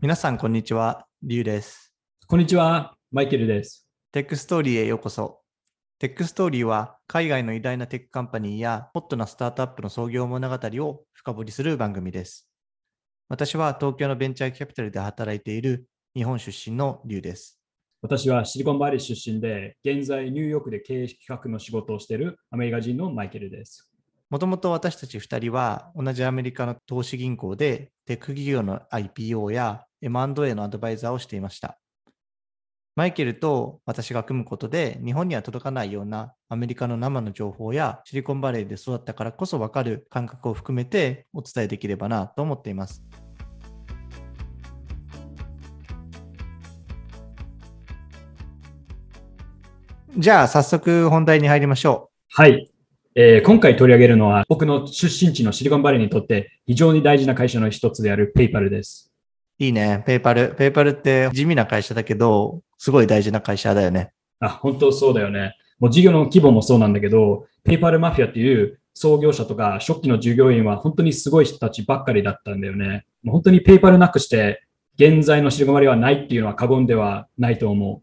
[0.00, 1.08] 皆さん、こんにちは。
[1.24, 1.92] リュウです。
[2.28, 3.84] こんにちは、マイケルです。
[4.12, 5.40] テックストーリーへようこそ。
[5.98, 10.54] テックストーリーは、海外の偉大なテックカンパニーや、ホットなスタートアップの創業物語
[10.84, 12.48] を深掘りする番組です。
[13.28, 17.60] 私は東京のベンチャーキャピタルで働いている日本出身のリュウです。
[18.00, 23.92] 私はシリコンバレー出身で、現在ニューヨークで経営企画の仕事をしているアメリカ人のマイケルです。
[24.30, 31.78] もともと私たち2人は同じアメリカの投資銀行でテック企業の IPO や M&A のアドバイザーをしていました。
[32.98, 43.04] マイケルと私が組むことで日本には届かないようなアメリカの生の情報やシリコンバレーで育ったからこそわかる感覚を含めてお伝えできればなと思っています。
[50.16, 52.68] じゃあ早速本題に入りましょうはい、
[53.14, 59.07] えー今回取り上げるのは、僕の出身地のシリコンバレーにとって非常に大事な会社の一つであるペイパルです。
[59.58, 60.04] いいね。
[60.06, 60.54] ペイパル。
[60.56, 64.12] ペイパルって地味な会社だけど、すごい大事な会社だよね。
[64.38, 65.56] あ、本当そうだよね。
[65.80, 73.04] もう事業の規模もそうなんだけど、ペイパルマフィアっていう創業者とか初期の従業員は本当にすごい人たちばっかりだったんだよね。
[73.22, 74.62] もう本当にペイパルなくして、
[74.96, 78.02] 現在のシリコンバレーはないっていうのは過言ではないと思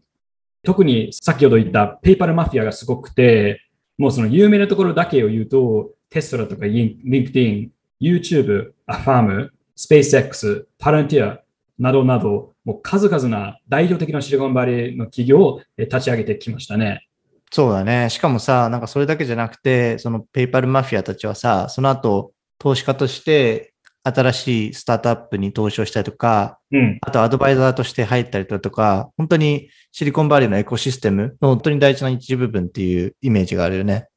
[0.62, 3.62] 特に先ほど言ったペイパルマフィアがすごくて、
[3.96, 7.70] もうその有名なところだけを言うと、テスラとかリン LinkedIn、
[8.00, 11.40] YouTube、アファーム、SpaceX、パランティア
[11.78, 17.06] などなど、もう数々な代表的なシリコンバレーの企業をえ立ち上げてきましたね。
[17.52, 18.10] そうだね。
[18.10, 26.98] しかもさ、なんかそれだけじゃなくて、そのペイパルマフィアたちはさ、その後、投資家として新しいスタートアップに投資をしたりとか、うん。
[27.02, 34.08] あとアドバイザーとして入ったりだとか、本当にシリコンバレーのエコシステムの本当に大事な一部分っていうイメージがあるよね。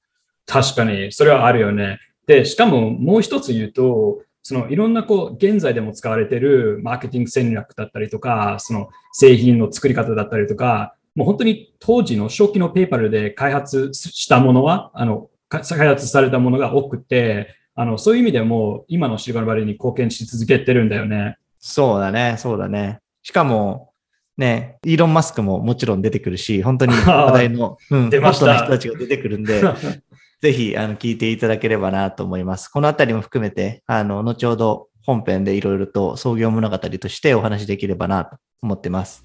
[0.46, 2.00] 確かに、それはあるよね。
[2.26, 21.38] で、しかももう一つ言うと、そのいろんなこう、現在でも使われているマーケティング戦略だったりとか、その製品の作り方だったりとか、もう本当に当時の初期のペーパルで開発したものは、あの、か開発されたものが多くて、あの、そういう意味でも今のシリコンバレーに貢献し続けてるんだよね。
[21.60, 23.02] そうだね、そうだね。
[23.22, 23.94] しかも、
[24.36, 29.62] ね、イーロン・マスクももちろん出てくるし、本当に話題の、 うん、出ましたホットな人たちが出てくるんで、
[30.42, 32.70] ぜひ、あの、聞いていただければなと思います。
[32.70, 39.22] このあたりも含めて、あの、後ほど本編でいろいろと創業物語としてお話しできればなと思ってます。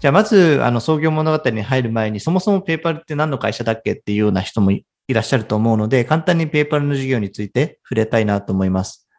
[0.00, 9.09] じゃあ、まず、あの、創業物語に入る前に、そもそもペーパルって何の会社だっけっていうような人もいらっしゃると思うので、簡単にペーパルの事業について触れたいなと思います。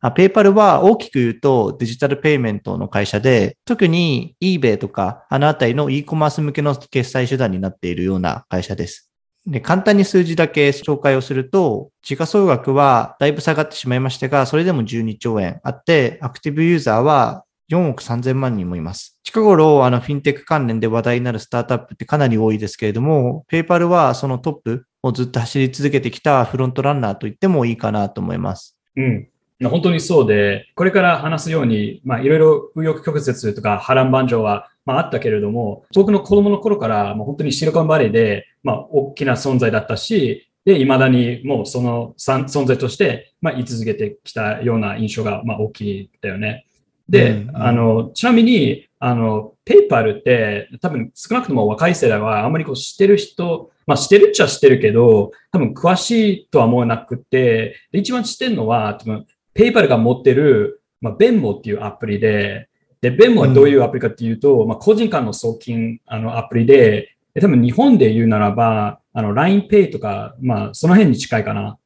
[0.00, 9.10] あペーパルは大きく言うとデジタルペイメントの会社で、特に eBay とかあのあたりの e コマース向けの決済手段になっているような会社です。
[9.46, 19.18] で簡単に数字だけ紹介をすると、時価総額はだいぶ下がってしまいましたが、それでも12兆円あって、アクティブユーザーは4億3000万人もいます。
[19.22, 28.76] 近頃、あの、フィンテック関連で話題になるスタートアップってかなり多いですけれども、ペーパルはそのトップをずっと走り続けてきたフロントランナーと言ってもいいかなと思います。
[28.96, 29.29] うん。
[29.68, 46.66] 本当にそうで、これから話すように、まあ、いろいろ右翼曲折とか波乱万丈は、まあ、あったけれども、僕の子供の頃から、もう本当にシリコンバレーで、まあ、大きな存在だったし、で、未だにもうその存在として、まあ、言い続けてきたような印象が、まあ、大きいだよね。
[47.08, 59.26] で、うんうんあの、ちなみに、あの、ペイパルって、多分少なくとも若い世代はあんまりこう知ってる人、まあ知ってるっちゃ知ってるけど、多分詳しいとは思わなくて、で一番知ってるのは、多分
[59.60, 62.70] ペイパルが持ってる、まあ、ベンモっていうアプリで、
[63.02, 71.76] で、ベンモはどういうアプリかっていうと、まあ、個人間の送金あのアプリで、で多分日本で言うならば、あの、LINEPay とか、まあ、その辺に近いかな。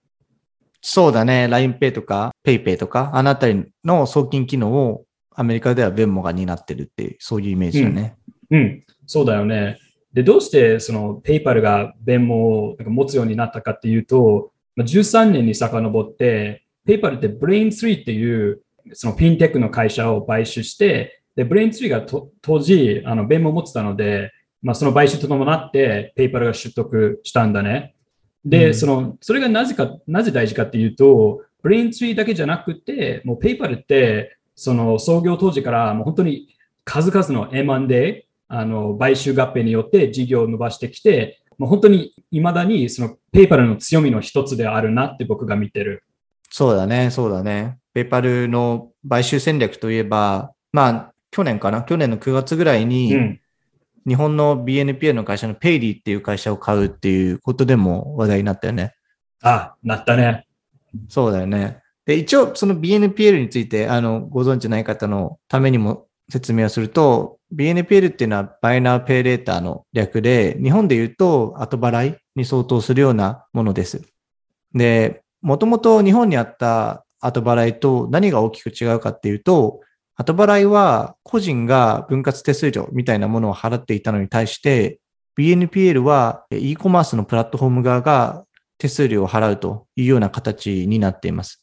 [0.83, 1.49] そうだね。
[1.51, 5.05] LINEPay とか PayPay とか、あのあたりの送金機能を
[5.35, 8.15] アメリカではベンモが担ってるっていう、そういうイメージだね。
[8.53, 9.79] うん、そうだよね。
[10.13, 24.33] で、どうしてそのペイパルがベンモをなんか持つようになったかっていうと、まあ、13年に遡って、ペイパルってブレインツリーっていうそのフィンテックの会社を買収して、で、ブレインツリーがと当時、あの、ベンモを持ってたので、
[24.63, 27.95] まあ、その買収と伴って、ペイパルが取得したんだね。
[28.45, 36.55] で、うんその、それがなぜか、なぜ大事かっていうと、ブレインツリーだけじゃなくて、もうペイパルって、その創業当時からもう本当に
[36.85, 46.05] 数々の M&A、あの、買収合併によって事業を伸ばしてきて、もう本当に未だにそのペイパルの強みの一つであるなって僕が見てる。
[46.57, 47.79] そうだね、そうだね。
[47.95, 51.83] ペイパルの買収戦略といえば、まあ、去年かな？
[51.83, 53.41] 去年の9月ぐらいに、うん。
[54.07, 58.95] 日本の BNPL の会社のペイリーっていう会社を買うっていうことでも話題になったよね。
[59.43, 60.47] あ、なったね。
[61.09, 61.81] そうだよね。
[62.07, 74.03] で、一応、その BNPL について、あの、ご存知ない方のためにも説明をすると、BNPL っていうのはバイナーペイレーターの略で、日本で言うと後払いに相当するようなものです。
[74.73, 79.81] で、もともと日本にあった後払いと何が大きく違うかっていうと、
[80.17, 85.01] 後払いは個人が分割手数料みたいなものを払っていたのに対して、
[85.39, 88.47] BNPL は e コマースのプラットフォーム側が
[88.79, 91.63] 手数料を払うというような形になっています。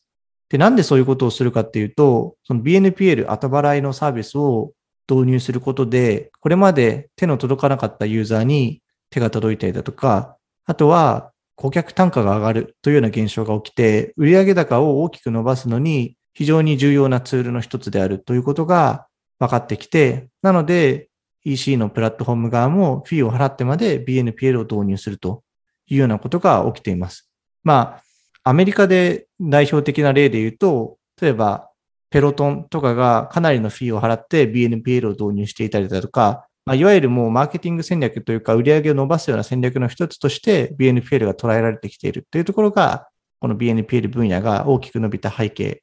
[0.49, 4.73] で、なんでそういうことをするかっていうと、その BNPL 後払いのサービスを
[5.09, 19.07] 導入することで、これまで手の届かなかったユーザーに手が届いたりだとか、あとは顧客単価が上がるというような現象が起きて、売上高を大きく伸ばすのに非常に重要なツールの一つであるということが
[19.39, 21.09] 分かってきて、なので
[21.43, 25.43] EC のプラットフォーム側もフィーを払ってまで BNPL を導入すると
[25.87, 27.29] いうようなことが起きています。
[27.63, 28.03] まあ、
[28.43, 31.69] アメリカで代表的な例で言うと、例えば
[32.09, 43.07] ペロトンとかがかなりのフィーを払って BNPL を導入していたりだとか、まあ、いわゆるもうマーケティング戦略というか売り上げを伸ばすような戦略の一つとして BNPL が捉えられてきているというところが、
[43.39, 45.81] この BNPL 分野が大きく伸びた背景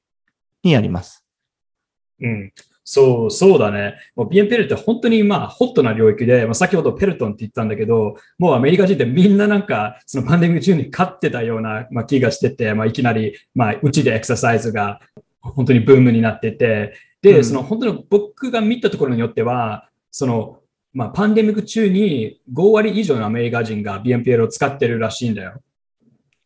[0.62, 1.24] にあります。
[2.20, 2.52] うん。
[2.90, 3.96] そう、そうだね。
[4.16, 15.00] もう BNPL って本当にまあホットな領域で、まあ、先ほどペルトンって言ったんだけど、もうアメリカ人ってみんななんかそのパンデミック中に勝ってたような、まあ、気がしてて、まあ、いきなり、まあ、うちでエクササイズが
[15.40, 20.60] 本当にブームになってて、で、うんその本当に僕が見たところによっては、その、
[20.92, 25.60] まあ、パンデミック中に5割以上のアメリカ人が BNPL を使ってるらしいんだよ。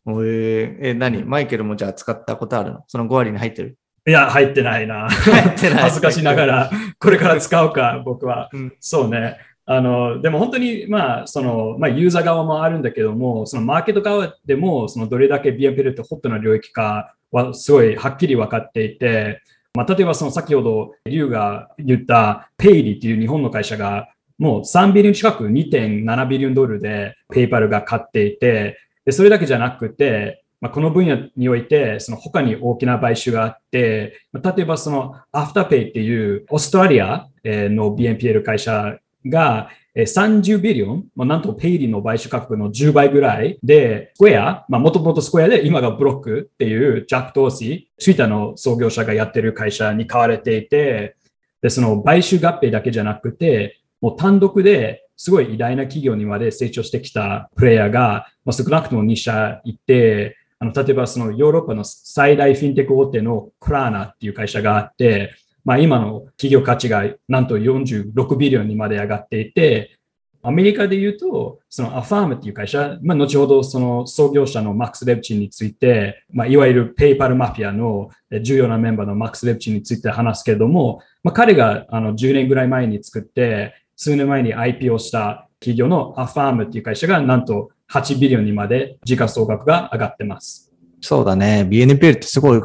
[0.05, 1.23] えー、え、何？
[1.23, 2.83] マイケルもじゃあ使ったことあるの？
[2.87, 3.77] その5割に入ってる？
[4.05, 5.09] いや、入ってないな。
[5.09, 8.49] 入ってない恥ずかしながら、これから使うか、僕は。
[8.51, 9.37] うんそうね。
[9.65, 19.41] あの、でも本当に、まあ、その、まあ、ユーザー側もあるんだけども、そのマーケット側でも、そのどれだけ BNPL ってホットな領域かは、すごいはっきり分かっていて、
[19.73, 24.09] まあ、例えばその先ほど、リュウが言ったペイリっていう日本の会社が、
[24.43, 51.15] もう3ビリオン近く2.7ビリオンドルでペイパルが買っていて、で、それだけじゃなくて、まあ、この分野において、その他に大きな買収があって、例えばそのアフターペイっていうオーストラリアの BNPL 会社が30 billion、まあ、なんとペイディの買収価格の10倍ぐらいで、スクエア、まあ、もともとスクエアで今がブロックっていうジャック・ドーシー、ツイッターの創業者がやってる会社に買われていて、
[51.61, 65.33] で、その買収合併だけじゃなくて、もう単独ですごい偉大な企業にまで成長してきたプレイヤーが、まあ、少なくとも2社いて、あの例えばそのヨーロッパの最大フィンテック大手のクラーナっていう会社があって、
[65.63, 69.97] まあ、今の企業価値がなんと46 billion にまで上がっていて、
[70.45, 78.09] アメリカで言うと、そのアファームっていう会社、まあ、後ほどその創業者のマックス・レブチンについて、まあ、いわゆるペイパルマフィアの
[78.41, 90.71] 重要なメンバーのマックス・レブチンについて話すけれども、まあ、彼があの10年ぐらい前に作って、数年前に IP をした企業のアファームっていう会社がなんと8 billion にまで時価総額が上がってます。
[91.01, 91.67] そうだね。
[91.69, 92.61] BNPL ってすごい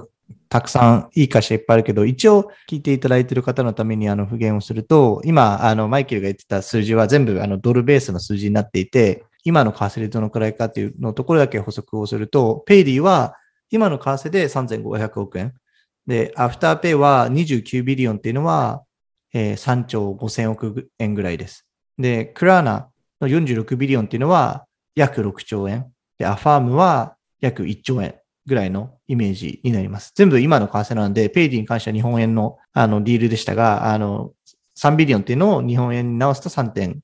[0.49, 13.35] たくさんいい会社いっぱいあるけど、一応聞いていただいている方のためにあの補足をすると、今、あの、マイケルが言ってた数字は全部あのドルベースの数字になっていて、今の為替でどのくらいかっていうのところだけ補足をすると、ペイディは
[13.71, 15.55] 今の為替で3500億円。
[16.07, 18.83] で、アフターペイは29 billion っていうのは、
[19.33, 21.67] えー3兆5000億円ぐらいです。
[21.99, 25.93] で、クラーナの46 billion っていうのは約6兆円。
[26.19, 28.17] で、アファームは約1兆円
[28.47, 30.13] ぐらいのイメージになります。
[30.15, 34.33] 全部今の為替なんで、ペイディに関しては日本円のあのディールでしたが、あの、
[34.79, 37.01] 3 billion っていうのを日本円に直すと3点、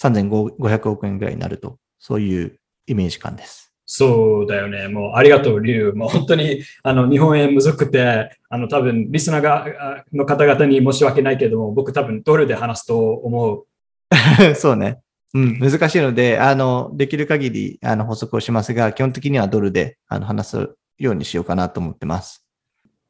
[0.00, 3.63] 3500億円ぐらいになると、そういうイメージ感です。
[3.86, 4.88] そうだよね。
[4.88, 5.94] もうありがとう、リュウ。
[5.94, 13.66] もう本当にあの日本円むずくて、あの多分リスナーがの方々に申し訳ないけども、僕多分ドルで話すと思う。
[14.56, 15.00] そうね。
[15.34, 22.46] うん、難しいので、あの、できる限り、あの、補足をしますが、基本的にはドルで、あの、話すようにしようかなと思ってます。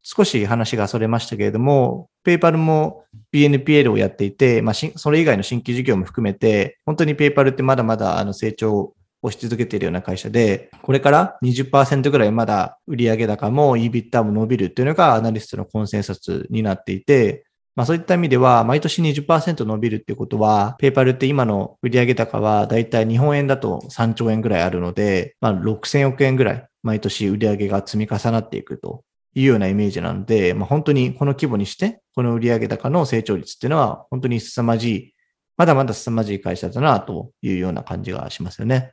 [0.03, 29.05] 少し話がそれましたけれども、ペイパルも BNPL をやっていて、まあ、それ以外の新規事業も含めて、本当にペイパルってまだまだあの成長をし続けているような会社で、これから20%ぐらいまだ売上高も EBITDA も伸びるというのがアナリストのコンセンサスになっていて、まあそういった意味では、毎年20%伸びるっていうことは、ペイパルって今の売上高はだいたい日本円だと3兆円ぐらいあるので、まあ6000億円ぐらい毎年売上が積み重なっていくと
[29.35, 35.15] いうようなイメージなので、まあ本当にこの規模にして、この売上高の成長率っていうのは本当に凄まじい、
[35.57, 38.93] まだまだ凄まじい会社だなというような感じがしますよね。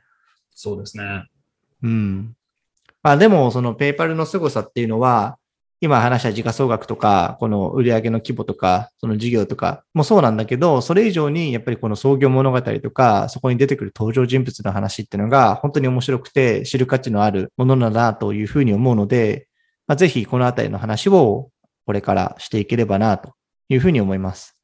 [0.62, 1.26] そうですね。
[1.82, 2.36] うん。
[3.02, 5.38] まあでも、そのペイパルの凄さっていうのは、
[5.80, 19.48] 今話した時価総額とか、この売上の規模とか、その事業とかもそうなんだけど、それ以上にやっぱりこの創業物語とか、そこに出てくる登場人物の話っていうのが本当に面白くて知る価値のあるものなんだなというふうに思うので、
[19.88, 21.50] まあ、ぜひこのあたりの話を
[21.84, 23.32] これからしていければなと
[23.68, 24.56] いうふうに思います。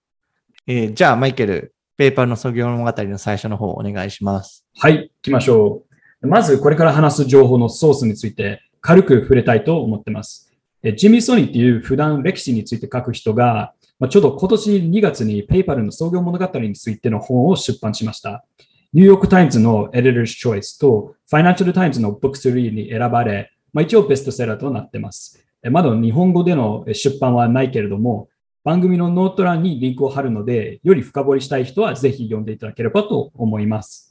[0.69, 4.65] えー、じゃあ、マイケル、ペーパーの創業物語の最初の方お願いします。
[4.77, 5.88] はい、行きましょう。
[6.23, 10.53] まず、これから話す情報のソースについて軽く触れたいと思ってます。
[10.97, 13.75] ジミー・ソニーっていう普段歴史について書く人が、
[14.11, 18.45] ちょうど今年2月にペイパルの創業物語についての本を出版しました。
[18.93, 25.45] ニューヨーク・タイムズの Editor's Choice とファイナンシャル・タイムズの Book3 に選ばれ、まあ、一応ベストセラーとなっています。
[25.71, 28.29] まだ日本語での出版はないけれども、
[28.65, 34.08] 番組のノート欄にリンクを貼るので、より深掘りしたい人はぜひ読んでいただければと思います。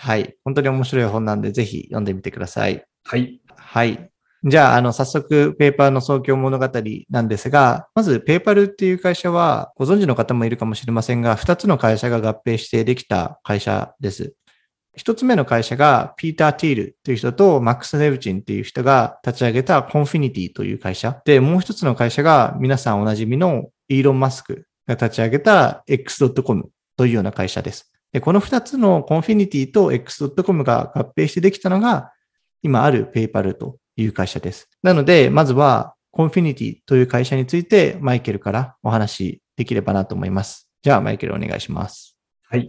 [0.00, 0.36] はい。
[0.44, 2.84] 本当に面白い本なんで、ぜひ読んでみてください。
[3.04, 3.40] はい。
[3.56, 4.10] はい。
[4.44, 6.70] じゃあ、あの、早速、ペーパーの創業物語
[7.10, 14.36] なんですが、まず、ペーパルっていう会社は、ご存知の方もいるかもしれませんが、2つの会社が合併してできた会社です。
[14.96, 21.20] 1つ目の会社が、ピーター・ティールという人と、マックス・ネブチンという人が立ち上げたコンフィニティという会社。
[21.24, 27.90] で、もう1つの会社が、皆さんおなじみのイーロン・マスクが立ち上げた X.com というような会社です。
[28.12, 32.12] で、この2つのコンフィニティと X.com が合併してできたのが、
[32.62, 34.68] 今あるペイパルという会社です。
[34.82, 40.70] なので、まずは、コンフィニティという会社について、マイケルからお話できればなと思います。
[40.82, 42.16] じゃあ、マイケルお願いします。
[42.48, 42.68] はい。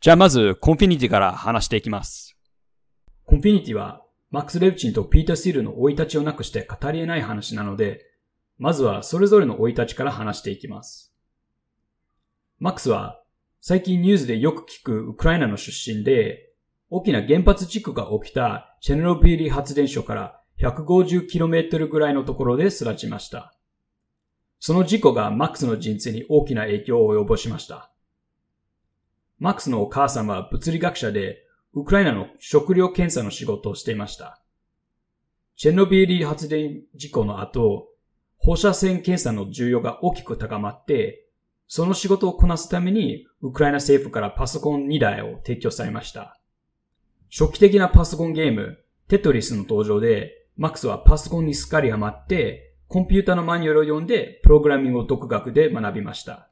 [0.00, 2.36] じゃあまず、コンフィニティから話していきます。
[3.24, 8.06] コンフィニティは、マックス・レブチンとピーター・シールの生い立ちをなくして語り得ない話なので、
[8.58, 11.12] まずはそれぞれの生い立ちから話していきます。
[12.58, 13.22] マックスは
[13.60, 16.52] 最近ニュースでよく聞くウクライナの出身で、
[16.90, 23.54] 大きな原発事故が起きたチェノノビリ発電所から 150km ぐらいのところで育ちました。
[24.60, 27.90] その事故がマックスの人生に大きな影響を及ぼしました。
[29.38, 34.42] マックスのお母さんは物理学者で、ウクライナの食料検査の仕事をしていました。
[35.56, 37.88] チェノビーリー発電事故の後、
[38.38, 41.26] 放射線検査の需要が大きく高まって、
[41.68, 46.40] その仕事をこなすために、ウクライナ政府からパソコン2台を提供されました。
[47.30, 56.50] 初期的なパソコンゲーム、テトリスの登場で、マックスはパソコンにすっかりハマって、コンピュータのマニュアルを読んで、プログラミングを独学で学びました。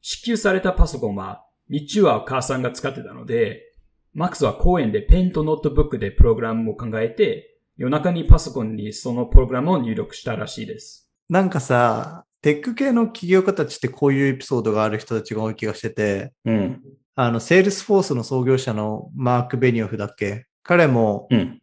[0.00, 3.73] 支給されたパソコンは、日中はお母さんが使ってたので、
[4.14, 11.10] マックスは公園でペンとノートブックでプログラムを考えて、夜中にパソコンにそのプログラムを入力したらしいです。
[11.28, 16.82] なんかさ、テック系の起業家たちってこういうエピソードがある人たちが多い気がしてて、うん、
[17.16, 20.46] あの、セールスフォースの創業者のマーク・ベニオフだっけ？
[20.62, 21.60] 彼も、うん、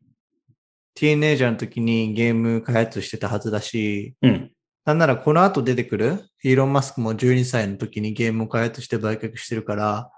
[0.95, 4.51] ティーネージャーの時にゲーム開発してたはずだし、うん、
[4.83, 10.11] なんならこの後出てくるイーロン・マスクも12歳の時にゲームを開発して売却してるから、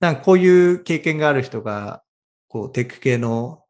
[0.00, 2.02] なんかこういう経験がある人が、
[2.48, 3.64] こう、テック系の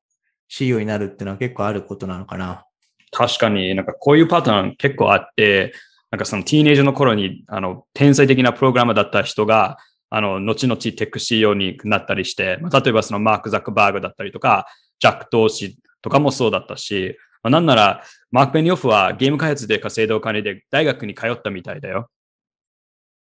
[0.49, 2.65] CEO になるっていうのは結構あることなのかな。
[3.11, 5.73] 確かになんかこういうパターン結構あって、
[6.11, 9.79] なんかそのティーネージャーの頃に、あの、天才的なプログラマーだった人が、
[10.11, 14.67] あの、後々テック CEO になったりして、まあ、例えばそのマーク・ザックバーグだったりとか、
[15.01, 22.11] ジャック・トーシとかもそうだったし、まあ、なんなら、マーク・ベニオフはゲーム開発で稼いだお金で大学に通ったみたいだよ。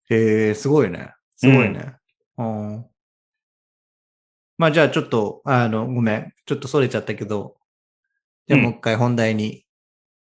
[0.10, 1.14] へえ、すごいね。
[1.36, 1.96] すごいね。
[2.38, 2.86] うん、うん
[4.58, 6.34] まあじゃあちょっと、あの、ごめん。
[6.46, 7.58] ちょっとそれちゃったけど、
[8.48, 9.66] じゃあもう一回本題に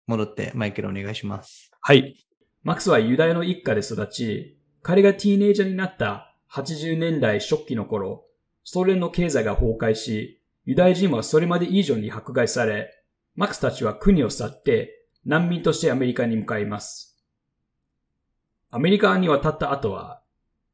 [0.06, 1.70] 戻って、マイケルお願いします。
[1.80, 2.24] はい。
[2.62, 8.24] マックスはユダヤの一家で育ち、彼がティーネイジャーになった80年代初期の頃、
[8.62, 12.90] ソ連の経済が崩壊し、ユダヤ人はそれまで以上に迫害され、
[13.34, 17.18] マックスたちは国を去って難民としてアメリカに向かいます。
[18.70, 20.22] アメリカに渡った後は、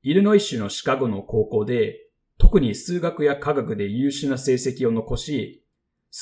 [0.02, 2.07] イルノイ州のシカゴの高校で、
[2.48, 5.66] 特に数学や科学で優秀な成績を残し、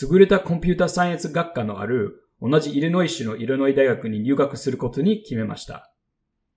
[0.03, 5.95] 優れたコンピュータサイエンス学科のある同じイルノイ州のイルノイ大学に入学することに決めました。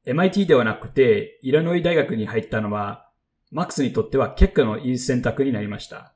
[0.08, 3.12] MIT ではなくて、イルノイ大学に入ったのは、
[3.52, 6.16] マックスにとっては結果のいい選択になりました。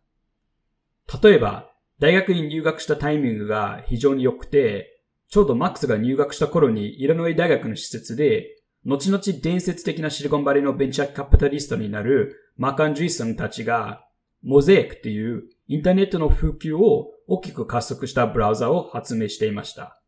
[1.22, 1.70] 例えば、
[2.00, 8.53] 大学に入学したタイミングが非常に良くて、ちょうどマックスが入学した頃にイルノイ大学の施設で、
[8.86, 14.06] 後々伝説的なシリコンバレーのベンチャーカピタリストになるマーカン・ジーソンたちが、
[14.44, 20.02] モゼイクっていうインターネットの普及を大きく加速したブラウザを発明していました。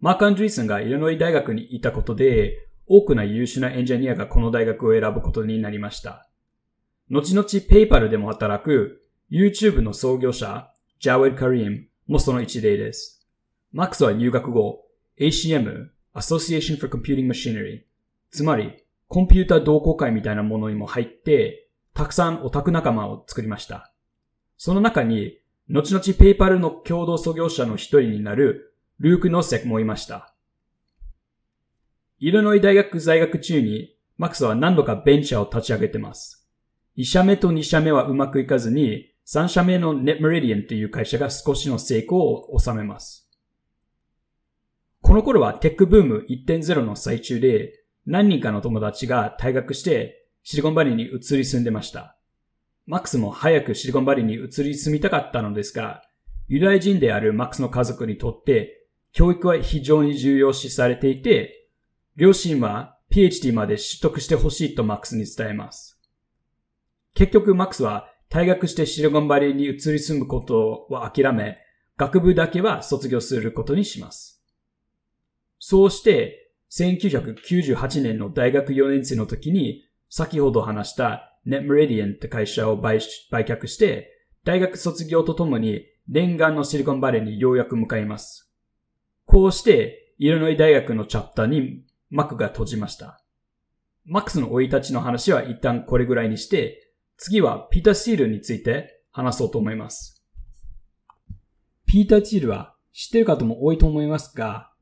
[0.00, 6.28] マーク・アンドリーソンがイレノイ大学にいたことで、多くの優秀なエンジニアがこの大学を選ぶことになりました。
[7.10, 13.26] 後々ペイパルでも働く YouTube の創業者、ジャワ d カリームもその一例です。
[13.72, 14.84] マックスは入学後、
[15.20, 17.82] ACM、Association for Computing Machinery、
[18.30, 23.92] つまりコンピュータ同好会みたいなものにも入って、たくさんオタク仲間を作りました。
[24.56, 30.34] その中に、後々ペイパルの共同創業者の一人になるルーク・ノセクもいました。
[32.18, 36.48] イルノイ大学在学中に、マックスは何度かベンチャーを立ち上げてます。
[36.96, 43.25] 1社目と2社目はうまくいかずに、3社目のネットメリディアンという会社が少しの成功を収めます。
[45.06, 47.74] この頃はテックブーム1.0の最中で、
[48.06, 52.18] 何人かの友達が退学してシリコンバリーに移り住んでました。
[52.86, 56.02] マックスも早くシリコンバリーに移り住みたかったのですが、
[56.48, 61.68] ユダヤ人であるマックスの家族にとって教育は非常に重要視されていて、
[62.16, 66.00] 両親は PhD まで取得してほしいとマックスに伝えます。
[67.14, 71.58] 結局マックスは退学してシリコンバレーに移り住むことを諦め、
[71.96, 74.35] 学部だけは卒業することにします。
[75.58, 84.12] そうして、1998年の大学4年生の時に、先ほど話したネットメリディアンって会社を売却して、
[84.44, 88.52] 大学卒業とともに念願のシリコンバレーにようやく向かいます。
[89.24, 93.22] こうして、イルノイ大学のチャプターにマックが閉じました。
[94.04, 100.24] マックスの生い立ちの話は一旦これぐらいにして、次はピーター・シールについて話そうと思います。
[101.86, 104.72] ピーター・シールは知ってる方も多いと思いますが、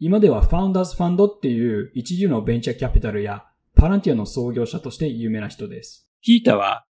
[0.00, 6.08] 今ではファウンダーズ・ファンドっていう一流のベンチャーキャピタルやパランティアの創業者として有名な人です。
[6.22, 6.84] ピータは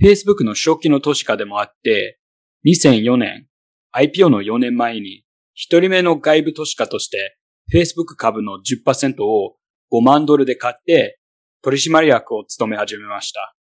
[0.00, 2.20] Facebook の初期の投資家でもあって、
[2.64, 3.48] 2004年
[3.92, 7.36] IPO の4年前に一人目の外部投資家として
[7.74, 9.56] Facebook 株の10%を
[9.92, 11.18] 5万ドルで買って
[11.62, 13.56] 取締役を務め始めました。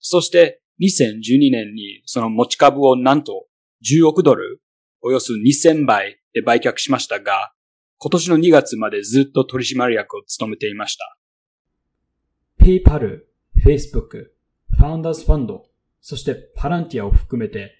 [0.00, 3.46] そして2012年にその持ち株をなんと
[3.86, 4.62] 10億ドル、
[5.02, 7.53] およそ2000倍で売却しましたが、
[8.04, 11.16] 今年の2月までずっと取締役を務めていました。
[12.60, 13.20] PayPal、
[13.64, 14.26] Facebook、
[14.78, 15.60] Founders Fund、
[16.02, 17.72] そしてパランティアを含めて、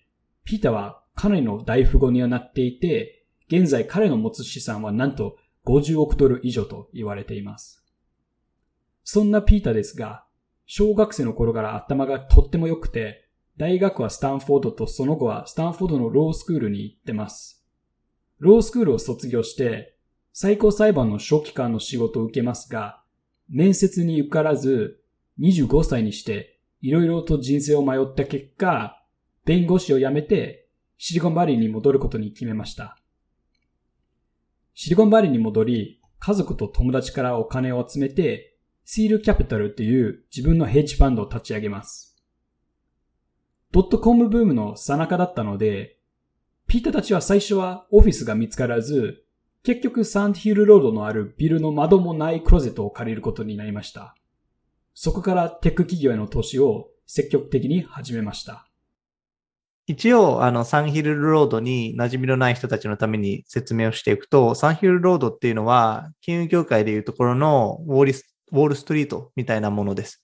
[0.46, 7.84] ピーターはかなりの大富豪にはなっていて、現在彼の持つ資産はなんと50億ドル以上と言われています。
[9.02, 10.24] そんなピーターですが、
[10.64, 17.62] 小学生の頃から頭がとっても良くて、大学はスタンフォードとその後はスタンフォードのロースクールに行ってます。
[18.38, 19.93] ロースクールを卒業して、
[20.36, 23.00] 最高裁判の初期間の仕事を受けますが、
[23.48, 25.00] 面接に受からず、
[25.38, 29.00] 25歳にしていろいろと人生を迷った結果、
[29.44, 30.68] 弁護士を辞めて
[30.98, 32.98] シリコンバリーに戻ることに決めました。
[34.74, 42.20] シリコンバレーに戻り、家族と友達からお金を集めて、シールキャピタルという自分のヘッジファンドを立ち上げます。
[43.70, 46.00] ドットコムブームのさなかだったので、
[46.66, 49.23] ピーターたちは最初はオフィスが見つからず、
[49.64, 54.14] 結局サンヒルロードのあるビルの窓もないクローゼットを借りることになりました。
[54.92, 58.68] そこからテック企業への投資を積極的に始めました。
[59.86, 70.22] 一応、あの、サンヒルロードに馴染みのない人たちのために説明をしていくと、サンヒルロードっていうのは、金融業界でいうところのウォーリスウォールストリートみたいなものです。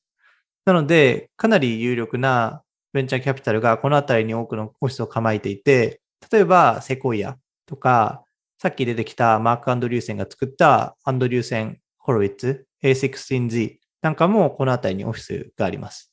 [0.67, 8.25] なので、かなり有力なベンチャーキャピタルがこの辺りに多くのオフィスを構えていて、例えばセコイアとか、
[8.63, 16.13] さっき出てきたマーク・アンドリューセンが作ったアンドリューセン・ホロウィッツ A16Z なんかもこの辺りにオフィスがあります。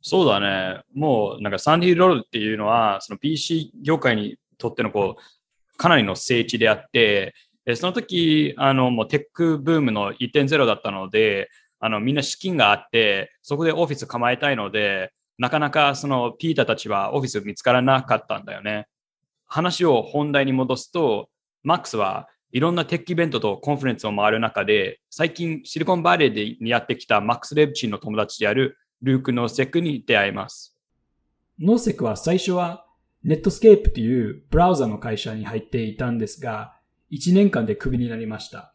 [0.00, 0.82] そうだね。
[0.94, 7.34] もうなんかサンディロールっていうのは、その PC 業界にとってのこう、かなりの聖地であって、
[7.74, 11.50] その時、あの、もうテックブームの1.0だったので、
[11.80, 18.86] あの、みんな資金があって、そこでオフィス構えたいので、なかなかそのピーターたちはオフィス見つからなかったんだよね。
[19.48, 21.28] 話を本題に戻すと、
[21.66, 30.78] マックスはいろんなテックイベントとカンファレンスを回る中で、最近シリコンバレーでにやってきたマックス・レブチンの友達であるルーク・ノーセクに出会います。
[31.58, 32.86] ノーセクは最初は
[33.24, 36.76] ネットスケープというブラウザの会社に入っていたんですが、
[37.10, 38.72] 1年間でクビになりました。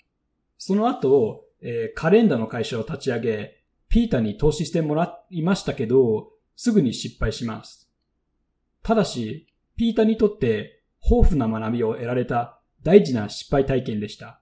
[0.58, 7.90] その後、えー、カレンダーの会社を立ち上げ、ピーターに投資してもらいましたけど、すぐに失敗します。
[8.84, 14.42] ただし、ピーターにとって豊富な学びを得られた大事な失敗体験でした。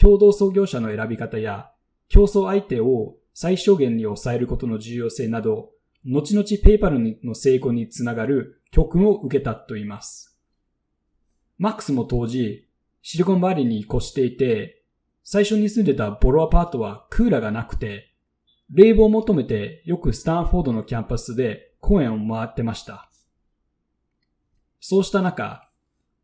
[0.00, 1.70] 共同創業者の選び方や
[2.08, 5.70] 競争相手を最小限に抑えることの重要性など、
[6.04, 10.38] 後々ペイパルの成功につながる教訓を受けたと言います。
[11.58, 12.68] マックスも当時、
[13.02, 14.82] シリコンバレーに越していて、
[15.22, 18.14] 最初に住んでたボロアパートはクーラーがなくて、
[18.72, 23.10] 冷房を求めてよくスタンフォードのキャンパスで公園を回ってました。
[24.80, 25.69] そうした中、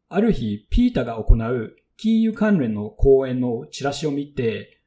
[0.08, 4.80] ある日、ピータが行う金融関連の講演のチラシを見て、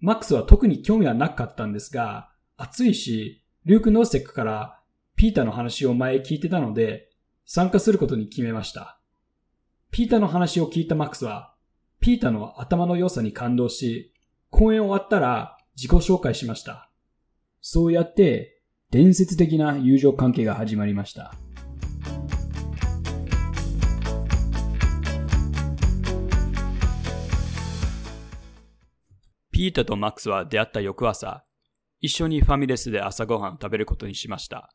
[0.00, 4.80] マックスは特に興味はなかったんですが、暑いし、リューク・ノーセックから
[5.14, 7.10] ピータの話を前聞いてたので、
[7.44, 8.98] 参加することに決めました。
[9.90, 11.54] ピータの話を聞いたマックスは、
[12.00, 14.12] ピータの頭の良さに感動し、
[14.50, 16.90] 講演終わったら自己紹介しました。
[17.60, 21.34] そうやって、伝説的な友情関係が始まりました。
[29.56, 31.42] ピータとマックスは出会った翌朝、
[32.02, 34.68] 一緒にファミレスで朝ごはんを食べることにしました。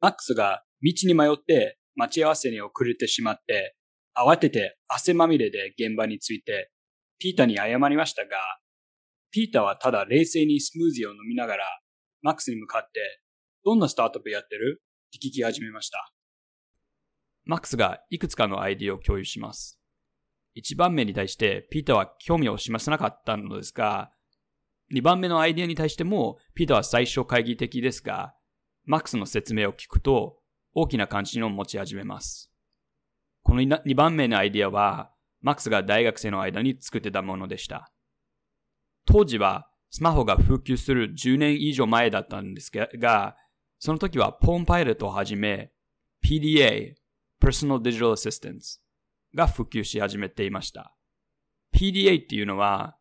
[0.00, 3.76] マックスが道に迷って待ち合わせに遅れてしまって、
[4.16, 6.70] 慌てて汗まみれで現場に着いて、
[7.18, 8.30] ピータに謝りましたが、
[9.30, 11.64] ピータはただ冷静にスムージーを飲みながら、
[12.22, 13.20] マックスに向かって、
[13.62, 14.80] どんなスタートアップやってる？
[15.08, 16.14] って聞き始めました。
[17.44, 19.78] マックスがいくつかのアイディアを共有します。
[20.56, 24.10] 1番目に対してピーターは興味を示さなかったのですが、
[24.92, 28.34] 2番目のアイディアに対してもピーターは最初懐疑的ですが、
[28.84, 30.38] マックスの説明を聞くと
[30.74, 32.50] 大きな関心を持ち始めます。
[33.42, 37.92] この2番目のアイディアは、マックスが大学生の間に作ってたものでした。
[39.06, 43.36] 当時はスマホが普及する10年以上前だったんですが、
[43.78, 45.72] その時はポーンパイロットをはじめ、
[46.24, 46.94] PDA、
[47.42, 48.80] Personal Digital Assistance
[49.34, 50.94] が普及し始めていました。
[51.74, 52.96] PDA っていうのは、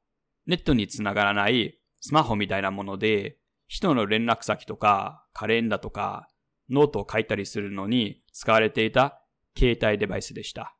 [0.46, 3.38] ネットにつながらないスマホみたいなもので、
[3.68, 6.28] 人の連絡先とか、カレンダーとか、
[6.70, 9.22] ノートを書いたりするのに使われていた
[9.58, 10.76] 携帯デバイスでした。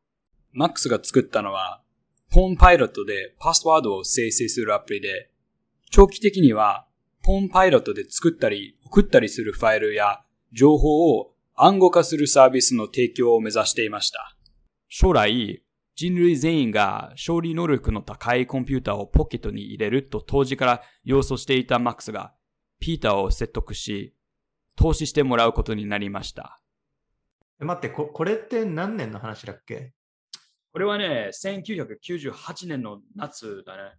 [0.52, 1.82] マックスが作ったのは、
[2.32, 5.30] パームパイロットでパスワードを生成するアプリで、
[5.92, 6.88] 長期的には、
[7.24, 14.36] パームパイロットで作ったり送ったりするファイルや情報を暗号化するサービスの提供を目指していました。
[14.90, 15.64] 将来、
[15.96, 22.34] 人類全員が処理能力の高いコンピューターをポケットに入れると当時から予想していたマックスが、
[22.80, 24.16] ピーターを説得し、
[24.76, 26.60] 投資してもらうことになりました。
[27.60, 29.94] 待ってこ、これって何年の話だっけ？
[30.72, 33.96] これはね、1998年の夏だね。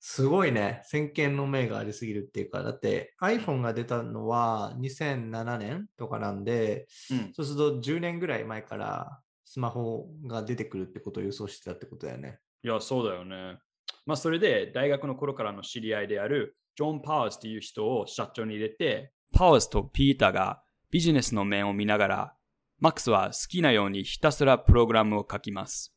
[0.00, 0.80] すごいね。
[0.84, 7.32] 先見の明がありすぎるっていうか、だって iPhone が出たのは2007年とかなんで、うん。
[7.34, 9.20] そうすると10年ぐらい前から
[9.52, 12.38] スマホが出てくるってことを予想してたってことだよね。
[12.64, 13.58] いや、そうだよね。
[14.06, 22.34] まあ、それで大学の頃からの知り合いであるジョン・パワーズっていう人を社長に入れて、パワーズとピーターがビジネスの面を見ながら、
[22.78, 25.94] マックスは好きなようにひたすらプログラムを書きます。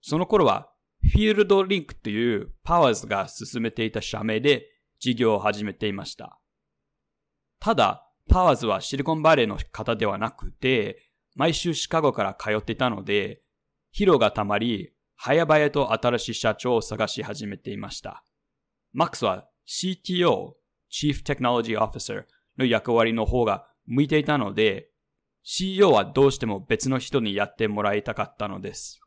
[0.00, 4.66] その頃は、フィールドリンクっていうパワーズが進めていた社名で
[4.98, 6.40] 事業を始めていました。
[7.60, 13.42] ただ、パワーズはシリコンバレーの方ではなくて、毎週シカゴから通っていたので、
[13.94, 18.24] 疲労がたまり、早々と新しい社長を探し始めていました。
[18.92, 20.54] マックスは CTO、
[20.90, 22.24] Chief Technology Officer
[22.58, 24.88] の役割の方が向いていたので、
[25.42, 29.00] CEO はどうしても別の人にやってもらいたかったのです。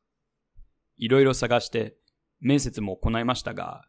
[0.97, 1.97] いろいろ探して
[2.39, 3.85] 面接も行いましたが、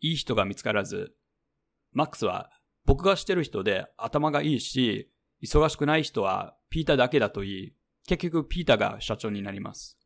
[0.00, 1.14] いい人が見つからず、
[1.92, 2.50] マックスは
[2.84, 5.10] 僕がしてる人で頭がいいし、
[5.42, 7.72] 忙しくない人はピーターだけだと言い、
[8.06, 9.98] 結局ピーターが社長になります。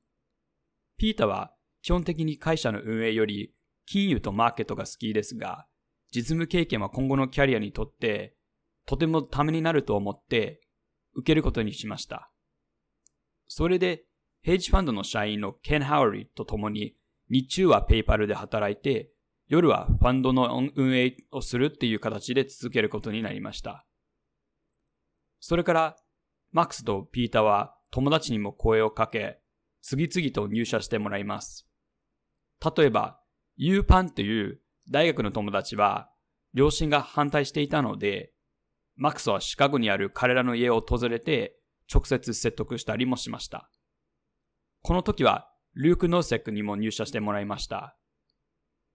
[0.99, 3.55] ピーターは基本的に会社の運営より
[3.87, 5.69] 金融とマーケットが好きですが、
[6.13, 8.35] 実務経験は今後のキャリアにとって
[8.85, 10.61] とてもためになると思って
[11.15, 12.33] 受けることにしました。
[13.47, 14.05] それで
[14.43, 16.97] ヘッジファンドの社員のケン・ハウリーと共に
[17.31, 19.13] 日中はペイパルで働いて
[19.47, 23.87] 夜はファンドの運営をするっていう形で続けることになりました。
[25.39, 25.97] それから
[26.53, 29.41] マックスとピーターは友達にも声をかけ
[29.89, 31.69] 次々と入社してもらいます。
[32.77, 33.21] 例えば、
[33.57, 36.11] ユーパンという大学の友達は、
[36.55, 38.33] 両親が反対していたので、
[38.97, 41.61] マックスはシカゴにある彼らの家を訪れて、
[41.93, 43.71] 直接説得したりもしました。
[44.83, 47.97] この時は、リューク・ノーセックにも入社してもらいました。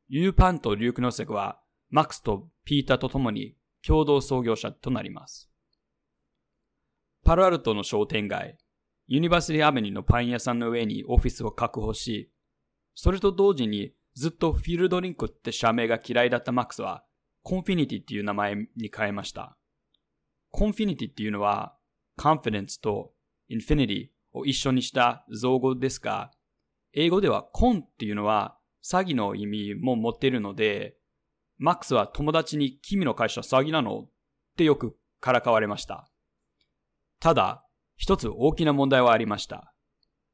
[0.10, 5.51] ユーパンとリューク・ノーセックは、マックスとピーターと共に共同創業者となります。
[7.24, 8.58] パロアルトの商店街、
[9.08, 12.32] ユニバーシティアベニューのパン屋さんの上にオフィスを確保し、
[12.96, 17.04] それと同時にずっとフィールドリンクって社名が嫌いだったマックスは、
[17.44, 19.58] コンフィニティっていう名前に変えました。
[20.52, 21.76] コンフィニティっていうのは、
[22.18, 23.14] コンフィデンスと
[23.48, 26.32] インフィニティを一緒にした造語ですが、
[26.94, 30.98] 英語ではコンっていうのは詐欺の意味も持っているので、
[31.58, 34.02] マックスは友達に君の会社詐欺なの？
[34.02, 34.10] っ
[34.58, 36.11] てよくからかわれました。
[37.22, 37.64] ただ、
[37.96, 39.74] 一つ大きな問題はありました。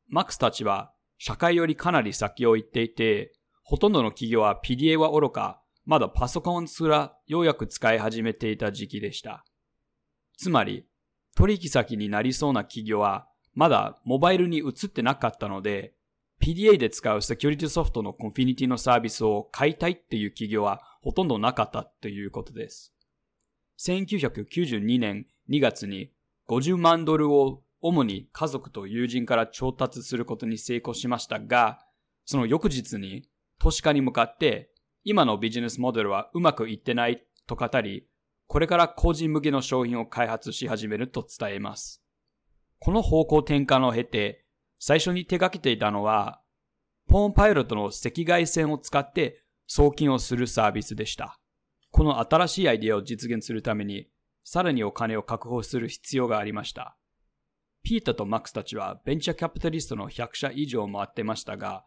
[0.07, 9.45] マックスたちは社会よりかなり先を行っていて、ほとんどの企業は PDA は愚か、まだパソコンすらようやく使い始めていた時期でした。
[10.37, 10.85] つまり、
[11.35, 15.93] 取引先になりそうな企業はまだモバイルに移ってなかったので、
[16.41, 22.93] PDA で使うセキュリティソフトのコンフィニティのサービスを買いたいっていう企業はほとんどなかったということです。
[23.79, 26.11] 1992年2月に
[26.49, 31.79] 50万ドルを主に家族と友人から調達することに成功しましたが、
[32.25, 33.29] その翌日に
[33.59, 34.71] 投資家に向かって
[35.03, 38.07] 今のビジネスモデルはうまくいってないと語り、
[38.47, 42.01] これから個人向けの商品を開発し始めると伝えます。
[42.79, 44.45] この方向転換を経て、
[44.79, 46.41] 最初に手掛けていたのは、
[47.07, 51.39] ポーンパイロットの赤外線を使って送金をするサービスでした。
[51.91, 54.07] この新しいアイデアを実現するために、
[54.49, 56.95] さらにお金を確保する必要がありました。
[57.83, 61.83] ピータとマックスたちはベンチャーキャピタリストの100社以上回ってましたが、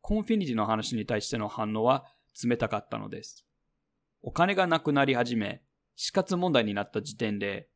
[0.00, 2.04] コンフィニティの話に対しての反応は
[2.40, 3.44] 冷たかったのです。
[4.22, 5.62] お金がなくなり始め、
[5.96, 7.68] 死活問題になった時点で、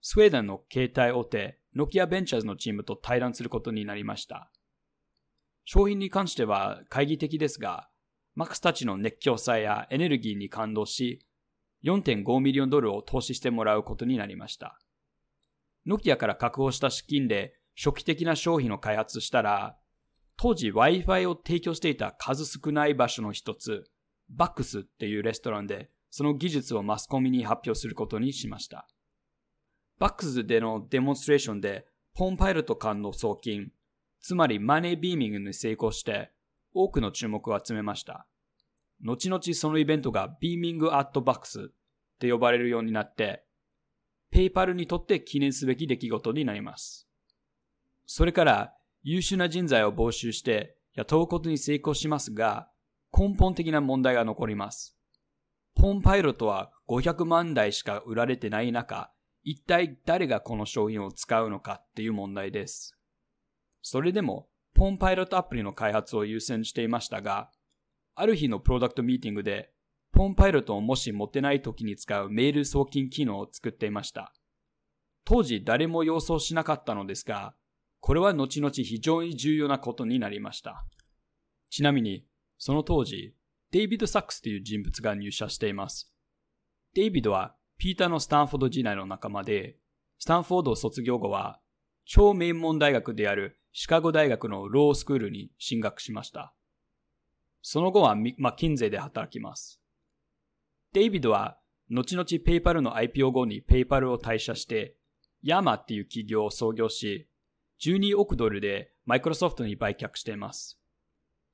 [0.00, 4.50] スウェーデンの携帯大手、ノキアベンチャーズのチームと対談することになりました。
[5.64, 7.88] 商品に関しては懐疑的ですが、
[8.34, 11.23] マックスたちの熱狂さやエネルギーに感動し、
[11.84, 14.78] 4.5ミリオンドルを投資してもらうことになりました。
[15.86, 19.76] ノキアから確保した資金で初期的な商品を開発したら、
[20.36, 23.84] 当時 Wi-Fi を提供していた数少ない場所の一つ、
[24.30, 28.88] バックスっていうレストランでその技術をマスコミに発表することにしました。
[29.98, 33.72] バックスでのデモンストレーションでポンパイロット間の送金、
[34.20, 36.30] つまりマネービーミングに成功して
[36.72, 38.26] 多くの注目を集めました。
[39.04, 43.44] 後々そのイベントがビーミングアットバックスって呼ばれるようになって、
[44.30, 47.06] ペイパルにとって記念すべき出来事になります。
[48.06, 52.68] それから優秀な人材を募集して雇うことに成功しますが、
[53.16, 54.96] 根本的な問題が残ります。
[55.74, 59.12] ポンパイロットは500万台しか売られてない中、
[59.42, 62.96] 一体誰がこの商品を使うのかっていう問題です。
[63.82, 67.50] それでも、ポンパイロットアプリの開発を優先していましたが、
[68.14, 69.72] ある日のプロダクトミーティングで、
[70.12, 74.32] ポンパイロットをもし持ってない時に使うメール送金機能を作っていました。
[75.24, 77.54] 当時誰も予想しなかったのですが、
[78.00, 80.84] これは後々非常に重要なことになりました。
[81.70, 82.26] ちなみに、
[82.58, 83.34] その当時、
[83.72, 86.12] デイビッド・サックスという人物が入社しています。
[86.94, 89.78] デイビッドはピーターのスタンフォード時代の仲間で、
[90.18, 91.60] スタンフォードを卒業後は、
[92.04, 96.54] 超名門大学であるシカゴ大学のロースクールに進学しました。
[97.66, 99.80] その後はマッキンゼで働きます。
[100.92, 104.96] デイビッドは、後々ペイパルの IPO 後にペイパルを退社して、
[105.42, 107.26] ヤマーっていう企業を創業し、
[107.80, 110.78] 12億ドルでマイクロソフトに売却しています。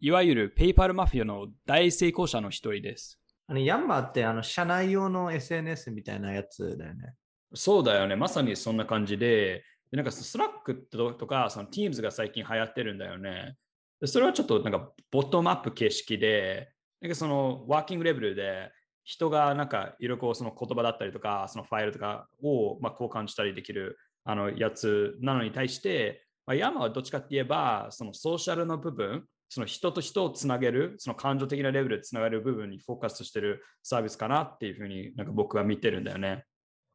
[0.01, 3.20] いわゆるペイパルマフィアの大成功者の一人です。
[3.46, 7.14] あのヤマーってあの社内用の SNS みたいなやつだよね。
[7.55, 8.16] そうだよね。
[8.16, 13.57] まさにそんな感じで、でなんかスラックとかその Teams が最近流行ってるんだよね。
[14.05, 18.71] それはちょっとなんかボトムアップ形式で、なんかそのワーキングレベルで
[19.05, 36.45] 人がなんかいろいろその言葉だったりとか、そのファイルとかをまあ交換したりできるあのやつなのに対して、まあ、ヤマはどっちかって言えば、そのソーシャルの部分、その人と人をつなげる、その感情的なレベルでつながる部分にフォーカスしてるサービスかなっていうふうになんか僕は見てるんだよね。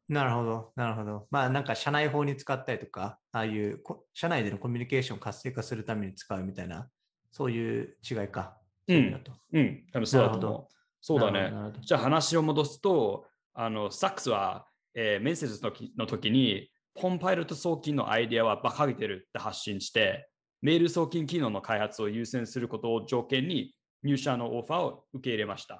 [0.08, 1.26] なるほど、なるほど。
[1.30, 3.82] まあなんか社内法に使ったりとか、ああいう
[4.14, 6.88] 社内でのコミュニケーションを活性化するために使うみたいな、
[7.36, 8.56] そういう違いか。
[8.88, 9.22] うん、
[9.52, 10.66] うん、多分そうだと思う。
[11.02, 11.52] そうだね。
[11.82, 20.30] じゃあ話を戻すと、あのサックスは、えー、面接の時の時に、ポンパイロット送金のアイデアは馬鹿げてるって発信して、
[20.62, 25.78] メール送金機能の開発を優先することを条件に入社のオファーを受け入れました。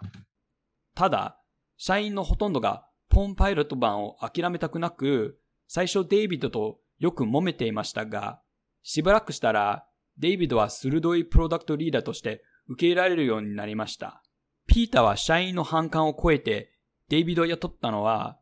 [0.95, 1.41] ただ、
[1.79, 8.43] 社員のほとんどがポンパイロット版を諦めたくなく、最初デイビッドとよく揉めていましたが、
[8.83, 9.86] しばらくしたら、
[10.19, 14.23] デイビッドは鋭いプロダクトリーダーとして受け入れられるようになりました。
[14.67, 16.73] ピーターは社員の反感を超えて
[17.09, 18.39] デイビッドを雇ったのは、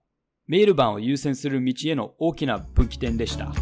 [0.47, 3.53] メール版を優先する道への大きな分岐点でした。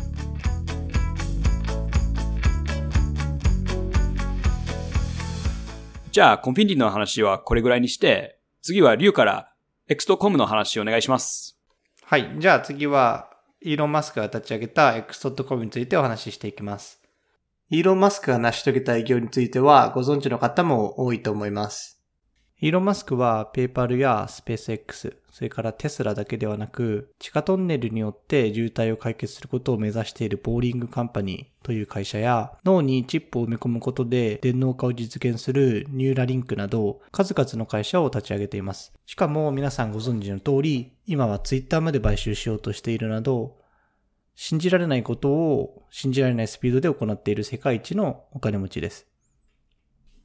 [6.13, 9.53] じゃあ、コンフィニティの話はこれぐらいにして、次はリュウから
[9.89, 11.59] X.com の話をお願いします。
[12.05, 12.31] はい。
[12.39, 13.31] じゃあ次は、
[13.63, 17.02] イーロン・マスクが立ち上げた X.com についてお話ししていきます。
[17.75, 22.03] イーロン・マスクが成し遂げた偉業についてはご存知の方も多いと思います。
[22.61, 38.93] イーロン・マスクはペーパルやスペース X、それからテスラだけではなく、地下トンネルによって渋滞を解決することを目指しているボーリングカンパニーという会社や、脳にチップを埋め込むことで電脳化を実現するニューラリンクなど、数々の会社を立ち上げています。
[39.07, 43.62] しかも皆さんご存知の通り、今はツイッターまで買収しようとしているなど、
[44.35, 49.07] 信じられないことを信じられないスピードで行っている世界一のお金持ちです。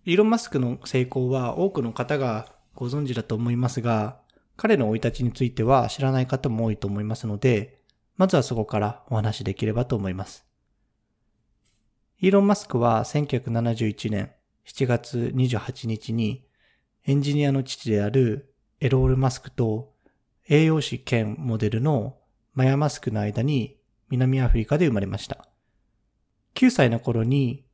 [0.05, 4.19] イーロン・マスクの成功は多くの方がご存知だと思いますが、
[4.55, 7.81] 彼の生い立ちについては知らない方も多いと思いますので、
[8.15, 10.45] まずはそこからお話しできればと思います。
[12.19, 14.31] イーロン・マスクは1971年
[14.65, 16.45] 7月28日に
[17.05, 19.93] エンジニアの父であるエロール・マスクと
[20.49, 22.17] 栄養士兼モデルの
[22.53, 23.76] マヤ・マスクの間に
[24.09, 25.47] 南アフリカで生まれました。
[26.55, 27.65] 9歳の頃に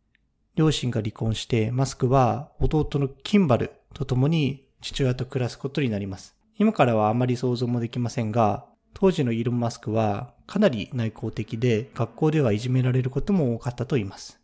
[0.56, 6.36] 両親が離婚してマスクは弟のキンバルと共に父親と暮らすことになります。
[6.58, 14.40] 今からはあまり想像もできませんが、当時のイーロン・マスクはかなり内向的で学校ではいじめられることも多かったと言います。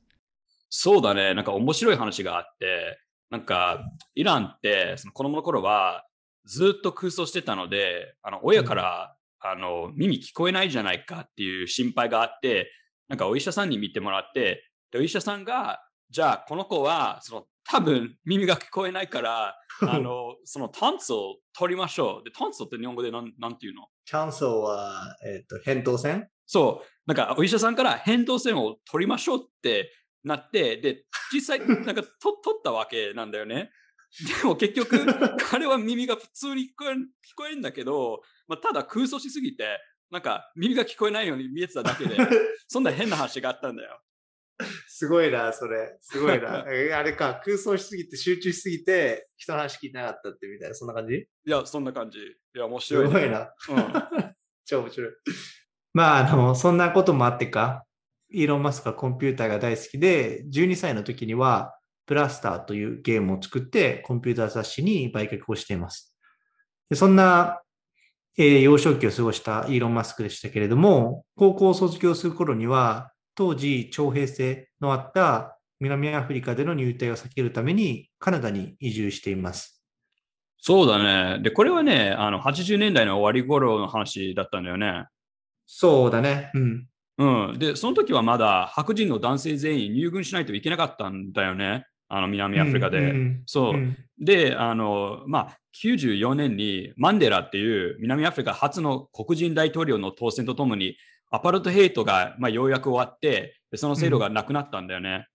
[0.69, 1.33] そうだね。
[1.33, 2.99] なんか面白い話があって、
[3.29, 3.81] なんか、
[4.15, 6.05] イランって、その子供の頃は、
[6.45, 12.71] ずっと空想してたので、あの、親から、あの、耳聞こえないじゃないかっていう心配があって、
[13.07, 22.23] なんかお医者さんに見てもらって、で、お医者さんが、じゃあ、この子は、その、多分耳が聞こえないから、あの、そのタンスを取りましょう。
[22.23, 23.87] で、タンスって日本語でなんなんていうの？
[24.05, 26.27] チャンスは、えっ、と、扁桃腺？
[26.47, 29.91] そう、なんかお医者さんから扁桃腺を取りましょうって
[30.23, 33.71] なって、で、実際、 なんかと取ったわけなんだよね。
[34.41, 35.05] でも結局、
[35.37, 36.95] 彼は耳が普通に聞こえ聞
[37.35, 42.17] こえるんだけど、まあ、ただ空想しすぎて、なんか耳が聞こえないように見えてただけで、
[42.67, 44.01] そんな変な話があったんだよ。
[44.87, 45.97] すごいな、それ。
[46.01, 46.65] すごいな。
[46.67, 51.15] えあれか、空想しすぎて、集中しすぎて、人の話聞いてなかったってみたいな、そんな感じ？
[51.15, 52.17] いや、そんな感じ。
[52.17, 52.23] い
[52.55, 53.39] や、面す白い、ごいな。
[53.41, 53.45] うん。
[54.65, 55.11] 超面白い。
[55.93, 57.85] まあ、あの、そんなこともあってか、
[58.31, 66.15] イーロン・マスクはコンピューターが大好きで、12歳の時には、ブラスターというゲームを作って、コンピューター雑誌に売却をしています。
[66.89, 67.61] でそんな、
[68.37, 79.81] えー幼少期を過ごしたイーロン・マスクでしたけれども、高校を卒業する頃には、当時徴兵制のあった南アフリカでの入隊を避けるためにカナダに移住しています。
[80.57, 80.97] そうだ
[81.37, 81.41] ね。
[81.41, 85.05] で、これはね、あの、80年代の終わり頃の話だったんだよね。
[85.65, 86.51] そうだね。
[86.53, 86.87] うん。
[87.17, 87.59] うん。
[87.59, 91.85] で、その時はまだ白人の男性全員入軍しないといけなかったんだよね。
[92.09, 92.97] あの、南アフリカで。
[92.97, 93.73] うんうんそう。
[93.73, 100.97] うんで、あの、まあ、94年にマンデラっていう南アフリカ初の黒人大統領の当選とともに、
[101.31, 105.27] アパルトヘイトが、まあ、ようやく終わって、でその制度がなくなったんだよね。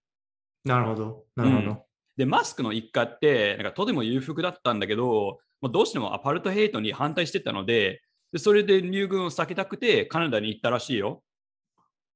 [0.65, 1.25] なるほど。
[1.37, 1.85] なるほど。
[2.17, 11.23] で、マスクの一家って、なんかとても裕福だったんだけど、まあ、どうしてもアパルトヘイトに反対してたので、でそれで入軍を避けたくてカナダに行ったらしいよ。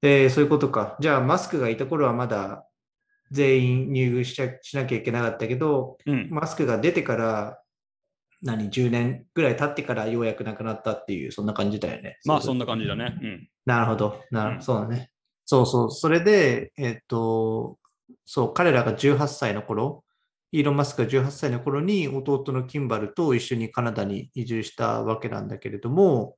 [0.03, 0.97] えーそういうことか。
[1.01, 2.68] じゃあ、マスクがいた頃はまだ
[3.31, 6.29] 全員入軍しちゃしなきゃいけなかったけど、うん。
[6.31, 7.63] マスクが出てから、
[8.43, 12.19] 何、10年ぐらい経ってからようやくなくなったっていう、そんな感じだよね。
[12.25, 13.19] まあ、そそんな感じだね。
[13.21, 13.49] うん。
[13.67, 14.23] なるほど。
[14.31, 15.11] なるうんそうだね。
[15.45, 15.91] そうそう。
[15.91, 17.79] それで、えっと、
[18.25, 20.05] そう、彼らが18歳の頃、
[20.53, 26.37] イーロン・マスクが18歳の頃に弟のキンバルと一緒にカナダに移住したわけなんだけれども、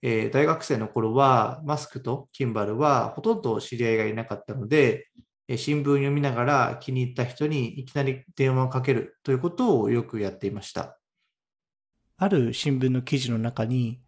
[0.00, 10.98] えー大学生の頃はマスクとキンバルはほとんど知り合いがいなかったので、えー新聞を読みながら気に入った人にいきなり電話をかけるということをよくやっていました。
[12.16, 14.00] ある新聞の記事の中に、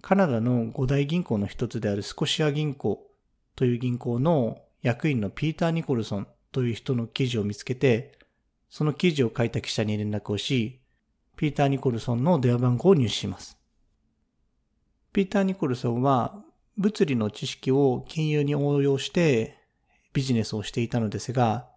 [0.00, 3.06] カナダの五大銀行の一つであるスコシア銀行
[3.54, 8.18] という銀行の役員のピーター・ニコルソンという人の記事を見つけて、
[8.70, 10.80] その記事を書いた記者に連絡をし、
[11.36, 13.58] ピーター・ニコルソンの電話番号を入手します。
[15.12, 16.42] ピーター・ニコルソンは
[16.78, 19.61] 物理の知識を金融に応用して
[20.12, 21.68] ビジネスをしていたのですが、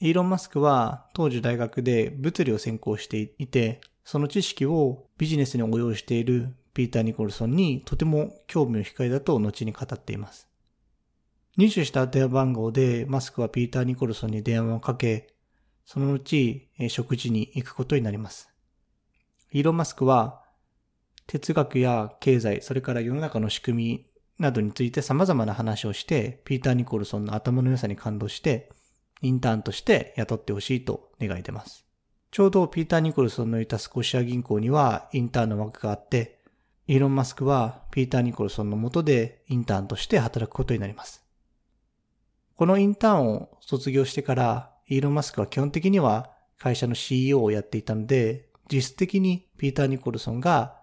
[0.00, 10.48] イーロン・マスクは当時大学で物理を専攻していて、その知識をビジネスに応用しているピーター・ニコルソンにとても興味を控えたと後に語っています。
[11.56, 15.34] 入手した電話番号でマスクはピーター・ニコルソンに電話をかけ、
[15.86, 18.50] その後、食事に行くことになります。
[19.52, 20.42] イーロン・マスクは
[21.26, 24.06] 哲学や経済、それから世の中の仕組み
[24.38, 28.70] などについて様々な話をして、ピーター・ニコルソンの頭の良さに感動して、
[29.22, 31.84] インターンとして雇ってほしいと願い出ます。
[32.30, 36.40] ちょうどピーター・ニコルソンのいたスコシア銀行にはインターンの枠があって、
[36.86, 41.24] イーロン・マスクはピーター・ニコルソンの下でインターンとして働くことになります。
[42.56, 50.76] このインターンを卒業してから、イーロン・マスクは基本的には会社の CEO をやっていたので、実質的にピーター・ニコルソンが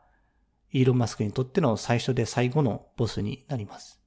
[0.72, 4.02] イーロン・マスクにとっての最初で最後のボスになります。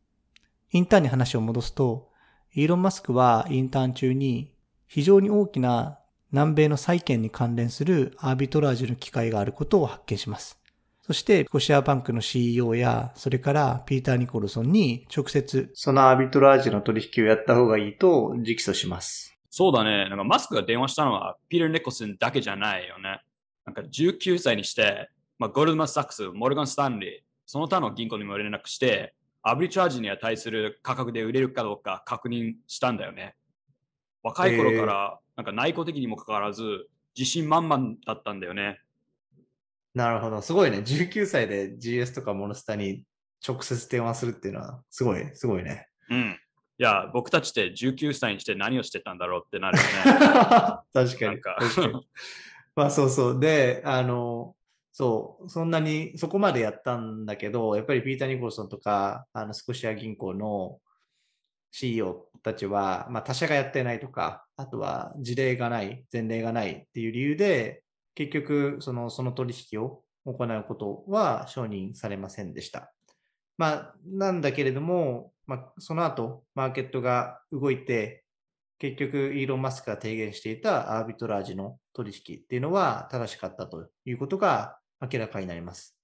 [0.70, 2.10] インターンに話を戻すと、
[2.52, 4.54] イーロン・マスクはインターン中に
[4.86, 5.98] 非常に大きな
[6.32, 10.60] 南米の債券に関連するアービトラージュの機会があることを発見します。
[11.02, 19.36] そして、コシアバンクの CEO や、それからピーター・ニコルソンに直接、そのアービトラージュの取引をやった方がいいと直訴します。
[19.50, 20.08] そうだね。
[20.08, 23.20] なんかマスクが電話したのはピーター・ニコソンだけじゃないよね。
[23.66, 33.35] なんか19歳にして、まあ、ゴールドマン・サックス、モルガン・スタンリー、その他の銀行にも連絡して、アブリチャージに値する価格で売れるかどうか確認したんだよね。
[34.22, 38.80] 若い頃から、なんか内向的にもかかわらず、自信満々だったんだよね。
[39.95, 40.41] なるほど。
[40.41, 40.78] すごいね。
[40.78, 43.05] 19歳で GS とかモノスタに
[43.47, 45.89] 直接電話するっていうのは、すごい、すごいね。
[46.09, 46.39] うん。
[46.78, 49.91] いや、僕たちって19歳にして何をしてたんだろうってなるよね。
[50.93, 51.26] 確かに。
[51.26, 52.09] なんか確かに
[52.74, 53.41] まあそうそう。
[53.41, 54.57] で、あの、
[54.97, 60.78] そう、そんなに、そこまでやったんだけど、やっぱりピーター・ニコルソンとか、あの、スコシア銀行の
[61.72, 67.82] CEO たちは、まあ他社がやってないとか、あとは事例がない、前例がないっていう理由で、
[68.14, 72.95] 結局、その、その取引を行うことは承認されませんでした。
[73.59, 78.24] まあ、なんだけれども、まあ、その後、マーケットが動いて、
[78.78, 84.78] 結局、イーロン・マスクが提言していたアービトラージの取引っていうのは正しかったということが
[85.12, 85.94] 明らかになります。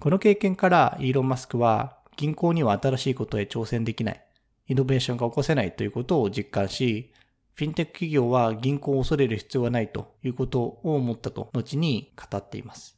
[0.00, 4.24] この経験からイーロン・マスクは銀行には新しいことへ挑戦できない、
[4.68, 7.12] イノベーションが起こせないということを実感し、
[7.54, 12.96] フィンテック企業は銀行を恐れる必要はないということを思ったと後に語っています。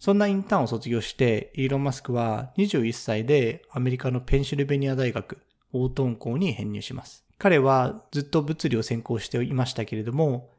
[0.00, 5.38] そんなインターンを卒業して、イーロン・マスクは21歳でアメリカのペンシルベニア大学
[5.72, 7.24] オートン校に編入します。
[7.36, 10.50] 彼はずっと物理を専攻していましたけれども、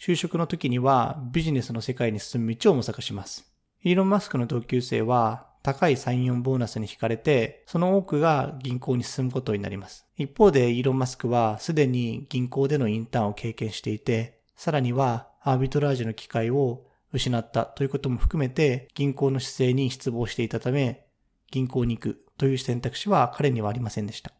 [0.00, 3.44] 就職の時にはビジネスの世界に進む道を模索します。
[3.82, 10.06] イーロン・マスクの同級生は高いサインオンボーナスに惹かれて、その多くが銀行に進むことになります。
[10.16, 21.04] 一方でイーロン・マスクはすでに銀行でのインターンを経験していて、さらにはアービトラージュの機会を失ったということも含めて銀行の姿勢に失望していたため、
[21.50, 24.32] 銀行に行くという選択肢は彼にはありませんでした。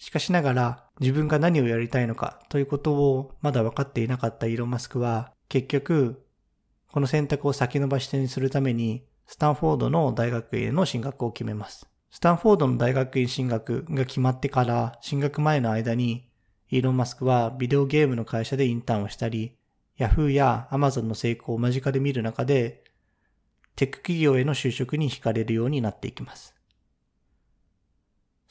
[0.00, 6.24] しかしながら自分が何をやりたいのかということをまだ分かっていなかったイーロン・マスクは結局
[6.90, 11.86] この選択を先延ばしにするためにスタンフォードの大学への進学を決めます。
[12.10, 16.30] スタンフォードの大学院進学が決まってから進学前の間に
[16.70, 19.54] イーロン・マスクはビデオゲームの会社でインターンをしたり
[19.98, 22.84] Yahoo や Amazon の成功を間近で見る中で
[23.76, 26.54] テック企業への就職に惹かれるようになっていきます。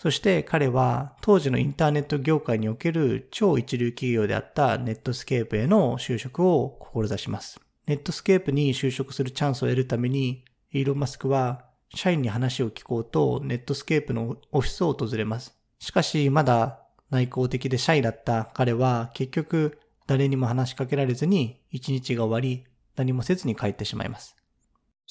[0.02, 7.60] そして彼は当時のインターネット業界における超一流企業であったネットスケープへの就職を志します。
[7.86, 15.54] ネットスケープに就職するチャンスを得るために、イーロン・マスクは社員に話を聞こうとネットスケープのオフィスを訪れます。
[15.80, 16.80] しかしまだ
[17.10, 22.64] 内向的でシャイだった彼は結局誰にも話しかけられずに一日が終わり
[22.96, 24.39] 何もせずに帰ってしまいます。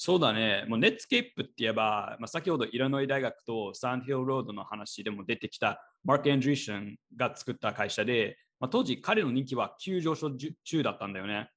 [0.01, 0.63] そうだね。
[0.69, 10.31] もうネットスケープって言えば、まあ、先ほどイリノイ大学とサンドヒルロードの話でも出てきたマーク・アンドリーセンが作った会社で、まあ、当時彼の人気は急上昇
[10.63, 11.49] 中だったんだよね。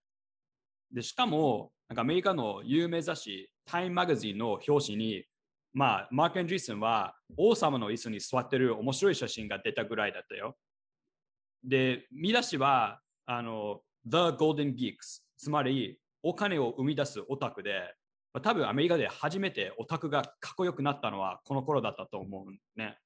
[0.92, 5.24] で、しかも、なんかアメリカの有名雑誌、タイムマガジンの表紙に、
[5.72, 10.56] まあ、マーク・エンドリーソンは王様の椅子に座ってる面白い写真が出たぐらいだったよ。
[11.62, 17.94] で、見出しは、あの、The Golden Geeks、つまりお金を生み出すオタクで、
[18.40, 22.98] 多分アメリカで初めてオタクがかっこよくなったのはこの頃だったと思うね。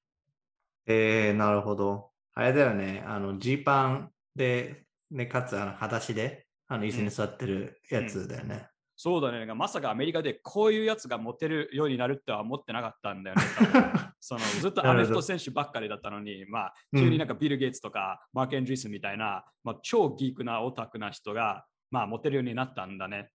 [0.85, 2.11] えー、なるほど。
[2.33, 3.03] あれだよね。
[3.05, 8.47] あの、ジーパンで、ね、かつ、あの、裸足で、あの、椅子に座ってるやつだよね。
[8.47, 9.53] うんうん、そうだね。
[9.53, 13.41] まさかアメリカでこういうやつが持てるようになるっては思ってなかったんだよね。
[14.21, 23.31] そのずっとアメフト選手ばっかりだったのに、まあ、急になんかビル・ゲイツとか、マーケン・ジースみたいな、まあ、超ギークなオタクな人が、まあ、持てるようになったんだね。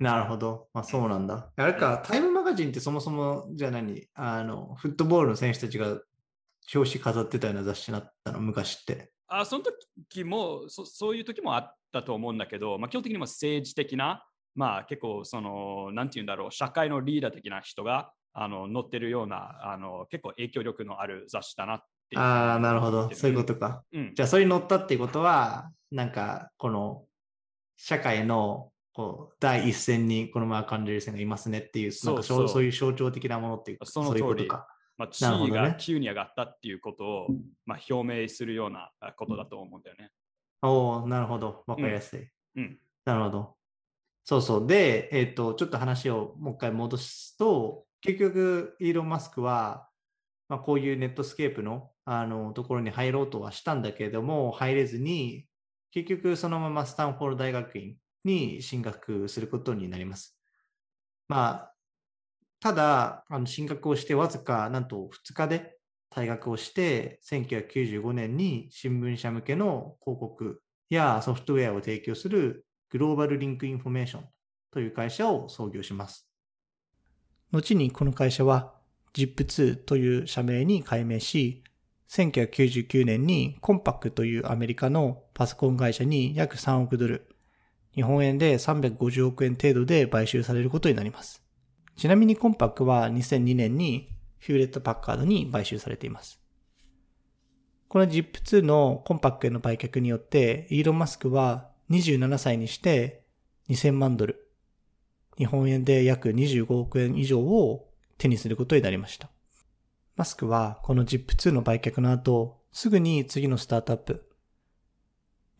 [0.00, 0.68] なるほど。
[0.74, 1.52] まあそうなんだ。
[1.56, 4.08] あれか、タイムマガジンってそもそも、じゃあ何？
[4.14, 6.00] あの、フットボールの選手たちが
[6.74, 9.12] 表紙飾ってたような雑誌だったの、昔って。
[9.28, 21.78] あその時もそ、そういう時もあったと思うんだけど、まあ基本的にも政治的な、まあ結構その、なんて言うんだろう、社会のリーダー的な人があの載ってるようなあの、結構影響力のある雑誌だなっ
[22.10, 22.18] て。
[22.18, 23.10] ああ、なるほど。
[23.14, 23.82] そういうことか。
[23.92, 27.04] うん、じゃあそれに載ったっていうことは、なんか、この、
[27.76, 34.68] 社会のこう第一線にこのマーク・アンドリーセンがいますねっていう、そうそういう象徴的なものっていうそのそういうことか。
[34.96, 37.26] まあ、地位が急に上がったっていうことを、
[37.66, 40.12] まあ、表明するようなあことだと思うんだよね。
[40.62, 41.64] おおなるほど。
[41.66, 42.28] わかりやすい。
[42.54, 42.78] うん。
[43.04, 43.56] なるほど。
[44.22, 44.66] そうそう。
[44.68, 49.88] で、えっ、と、ちょっと話をもう一回戻すと、結局、イーロン・マスクは、
[50.48, 55.48] まあ、こういうネットスケープの、あの、ところに入ろうとはしたんだけれども、入れずに、
[55.90, 60.36] 結局そのままスタンフォード大学院に進学することになります。
[61.28, 61.74] まあ、
[62.60, 65.76] ただ、あの進学をしてわずかなんと2日で
[66.10, 74.24] 退学をして、1995年に新聞社向けの広告やソフトウェアを提供するグローバルリンクインフォメーション
[74.70, 76.28] という会社を創業します。
[77.52, 78.74] 後にこの会社は
[79.14, 81.64] ZIP2 という社名に改名し、
[82.08, 87.33] 1999年にコンパックというアメリカのパソコン会社に約3億ドル、
[87.94, 91.42] 日本円で350億円程度で買収されることになります。
[91.96, 94.08] ちなみにコンパックは2002年に
[94.40, 96.40] ヒューレット・パッカードに買収されています。
[97.88, 103.22] この ZIP2 のコンパックへの売却によって、イーロン・マスクは27歳にして
[103.68, 104.48] 2000万ドル、
[105.38, 107.88] 日本円で約25億円以上を
[108.18, 109.30] 手にすることになりました。
[110.16, 114.28] マスクはこの ZIP2 の売却の後、すぐに次のスタートアップ、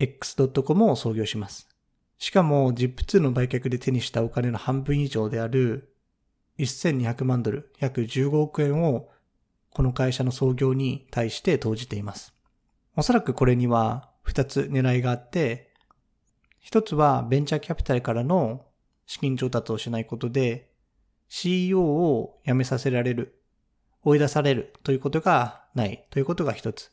[0.01, 1.74] X.com を創業します。
[2.19, 5.95] しかも ZIP2 の売却で手にしたお金の半分以上である
[6.59, 9.11] 1200万ドル、約15億円を
[9.71, 12.33] この会社の創業に対して投じています。
[12.97, 15.73] おそらくこれには2つ狙いがあって、
[16.61, 18.65] 一つはベンチャーキャピタルからの
[19.07, 20.71] 資金調達をしないことで
[21.29, 23.43] CEO を辞めさせられる、
[24.05, 26.93] 追い出されるということがないということが一つ。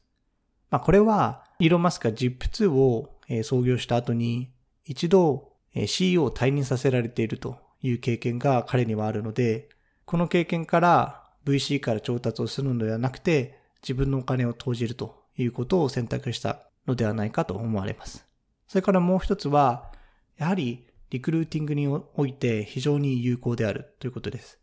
[0.72, 4.52] まあこれはイーロン・マスクが ZIP2 を創業した後に
[4.86, 9.70] 一度 CEO を退任させられているという経験が彼にはあるので、
[10.06, 18.26] この経験から VC から調達をするのではなくて自分のお金を投じるということを選択したのではないかと思われます。
[18.68, 19.92] それからもう一つは、
[20.38, 24.60] やはりリクルーティングにおいて非常に有効であるということです。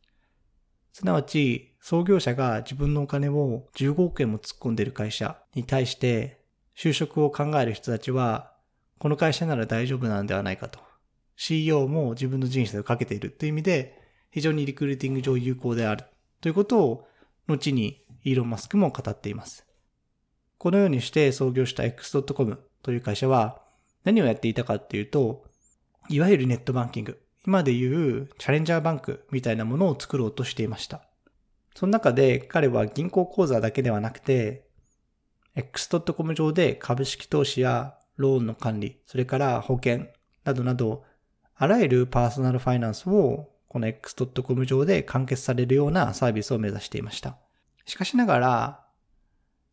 [0.92, 6.40] すなわち、創業者が自分のお金を15億円も突っ込んでいる会社に対して、
[6.76, 8.52] 就職を考える人たちは、
[8.98, 10.80] この会社なら大丈夫なんではないかと。
[11.36, 13.98] CEO も自分の人生をかけているという意味で、
[14.30, 16.04] 非常にリクルーティング上有効である
[16.40, 17.06] ということを、
[17.46, 19.66] 後にイーロン・マスクも語っています。
[20.58, 23.62] このようにして創業した X.com という会社は、
[24.04, 25.44] 何をやっていたかっていうと、
[26.08, 31.02] いわゆるネットバンキング、今でいうチャレンジャーバンクみたいなものを作ろうとしていました。
[31.74, 34.66] その中で彼は銀行口座だけではなくて、
[35.54, 40.06] X.com 上で株式投資やローンの管理、それから保険
[40.44, 41.04] などなど、
[41.54, 47.38] あらゆるパーソナルファイナンスをこの X.com 上で完結されるようなサービスを目指していました。
[47.86, 48.84] しかしながら、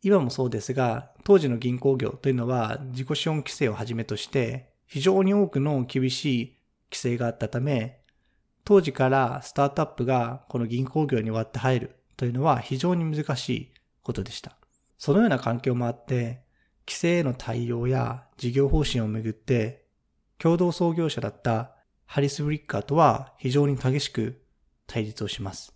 [0.02, 6.58] 今もそうですが、当時の銀行業というのは自己資本規制をはじめとして、非常に多くの厳しい
[6.90, 8.00] 規制があったため、
[8.64, 13.72] 当時からスタートアップがこの銀行業に割って入るというのは非常に難しい
[14.02, 14.56] ことでした。
[14.98, 16.45] そのような環境もあって、
[16.86, 19.86] 規制への対応や事業方針をめぐって、
[20.38, 21.72] 共同創業者だった
[22.04, 24.42] ハリス・フリッカーとは非常に激しく
[24.86, 25.74] 対立をします。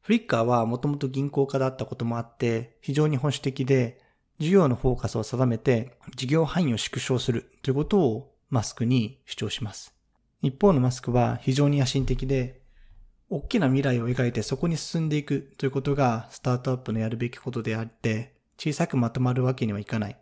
[0.00, 4.00] フリッカーはもともと銀行家だったこともあって、非常に保守的で、
[4.38, 9.94] 事業のフォーカスを定めて、事業範囲を縮小するということをマスクに主張します。
[10.42, 12.62] 一方のマスクは非常に野心的で、
[13.28, 20.16] 大きな未来を描いてそこに進んでいくということがスタートアップのやるべきことであって、小さくまとまるわけにはいかない。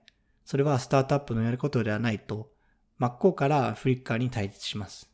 [0.45, 2.51] それはスタートアップのやることではないと、
[2.99, 5.11] 真っ向からフリッカーに対立します。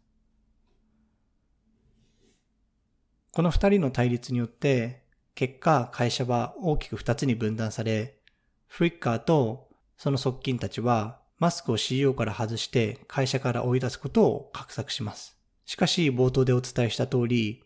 [3.32, 5.04] この二人の対立によって、
[5.34, 8.18] 結果会社は大きく二つに分断され、
[8.66, 15.38] フリッカーとその側近たちはマスクを CEO から外して会社から追い出すことを画策します。
[15.64, 17.62] しかし冒頭でお伝えした通り、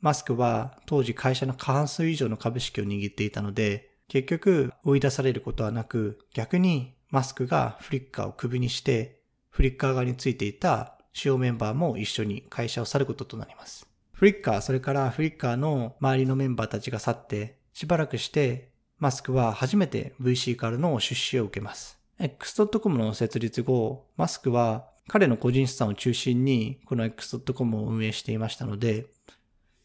[0.00, 13.86] マスクは当時会社の過半数以上の株式を握っていたので、結局追い出されることはなく、逆にマスクがフリッカーをクビにして、フリッカー側についていた主要メンバーも一緒に会社を去ることとなります。
[14.12, 21.98] フリッカー、それからフリッカーの周りのメンバーたちが去って、しばらくしてマスクは初めて VC からの出資を受けます。
[22.18, 29.06] X.com の設立後、マスクは彼の個人資産を中心にこの X.com を運営していましたので、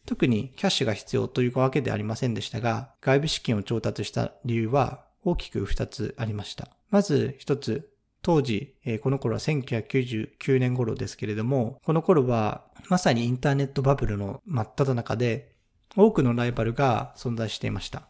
[0.06, 6.68] 特にキャッシュが必要というわけではありませんでしたが、外部資金を調達した理由は大きく2つありました。
[6.90, 7.90] まず1つ、
[8.22, 15.54] 当時、この頃は1999年頃ですけれども、この頃はまさにインターネットバブルの真っ只中で、
[15.96, 18.08] 多くのライバルが存在していました。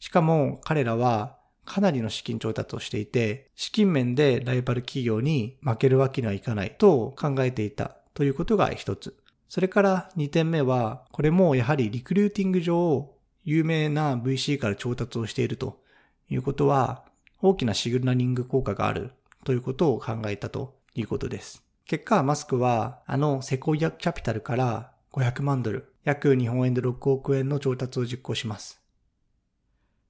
[0.00, 9.16] しかも彼らはかなりの資金調達をしていて、資金面でライバル企業に負けるわけにはいかないと考えていたということが一つ。
[9.54, 15.80] それから2点目は、これもやはりリクルーティング上、有名な VC から調達をしていると
[16.28, 17.04] いうことは、
[17.40, 19.12] 大きなシグナリング効果がある
[19.44, 21.62] ということを考えたということです。
[21.86, 28.82] 結果、マスクは、あのセコイアキャピタルから500万ドル、約日本円で6億円の調達を実行します。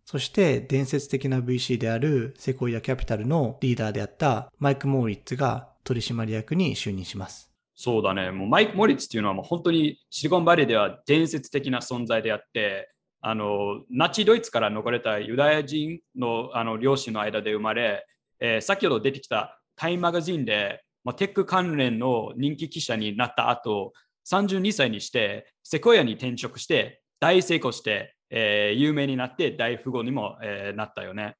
[0.06, 7.53] そして、伝説的な VC であるセコイアキャピタルのリーダーであったマイク・モーリッツが取締役に就任します。
[7.76, 8.30] そうだね。
[8.30, 18.06] もうマイク・モリッツっていうのはもう本当にシリコンバレーでは伝説的な存在であって、あの、ナチドイツから逃れたユダヤ人のあの両親の間で生まれ、
[18.38, 23.92] えー先ほど出てきたタイムマガジンで、まあ、テック関連の人気記者になった後、
[24.30, 31.36] 32歳にしてセコイアに転職して大成功して、えー有名になって大富豪にも、えーなったよね。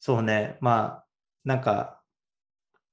[0.00, 0.56] そうね。
[0.60, 1.04] まあ、
[1.44, 2.00] なんか、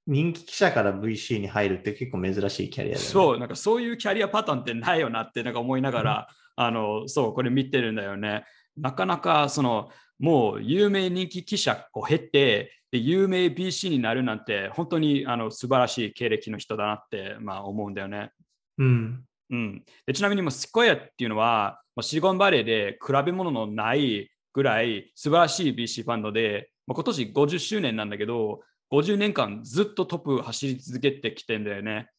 [0.07, 3.11] 人気記者から VC に入るって結構珍しいキャリアだよね。
[3.11, 8.45] そう、なんかそういうキャリアパターンってないよなってなんか思いながら、あの、そう、これ見てるんだよね。
[8.77, 9.89] なかなかその、
[10.19, 18.31] もう有名人気記者を経て、で有名 BC になるなんて、本当にあの素晴らしい経歴の人だなって、まあ、思うんだよね。
[18.77, 19.23] うん。
[19.49, 28.61] うん、でちなみにもうスコヤっていうのは、まあシリコンバレーで比べ物のないぐらい素晴らしい BC ファンドで、まあ、今年50周年なんだけど、
[28.91, 32.09] 50年間ずっとトップ走り続けてきてんだよね。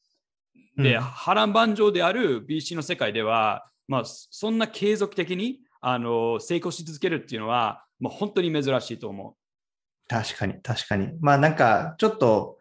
[0.77, 9.37] で、うん波乱万丈である BC の世界では、まあ、そんな継続的にあの成功し続けるっていうのは、まあ、本当に珍しいと思
[10.09, 11.09] 確かに、確かに。
[11.21, 12.59] まあなんか、ちょっと、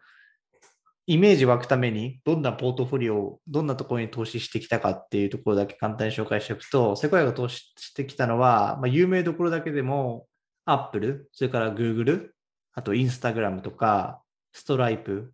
[1.06, 10.26] イメージ湧くために、どんなポートフォリオを、どんなところに投資してきたかっていうところだけ簡単に紹介しておくと、セコヤが投資してきたのは、まあ、有名どころだけでも、
[10.64, 12.30] アップル、それから Google、
[12.74, 15.32] あとインスタグラムとか、ストライプ、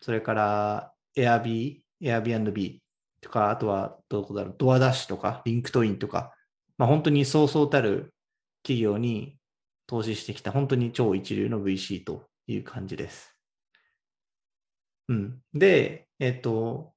[0.00, 2.82] それからエアビー、エアビー &B
[3.20, 6.34] とか、あとはどこだろう、ドアダッシュとか、リンクトインとか、
[6.76, 8.14] まあ、本当にそうそうたる
[8.62, 9.38] 企業に
[9.86, 13.34] 投資してきた本当に超一流の VC という感じです。
[15.08, 15.42] うん。
[15.52, 16.92] で、えっと、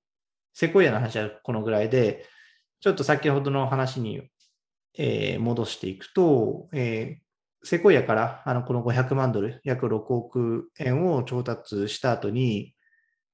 [0.53, 2.25] セコイアの話はこのぐらいで、
[2.79, 4.29] ちょっと先ほどの話に、
[4.97, 7.26] えー戻していくと、えー
[7.68, 12.74] セコイアからあのこの500万ドル、約6億円を調達した後に、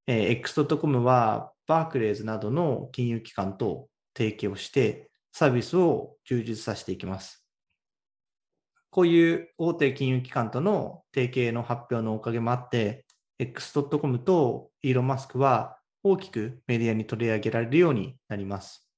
[0.08, 7.46] えー X.com はバークレーズなどの金融機関と提携をして、サービスを充実させていきます。
[8.90, 13.06] こういう大手金融機関との提携の発表のおかげもあって、
[13.38, 18.90] X.com とイーロン・マスクは大きくメディアに取り上げられるようになります。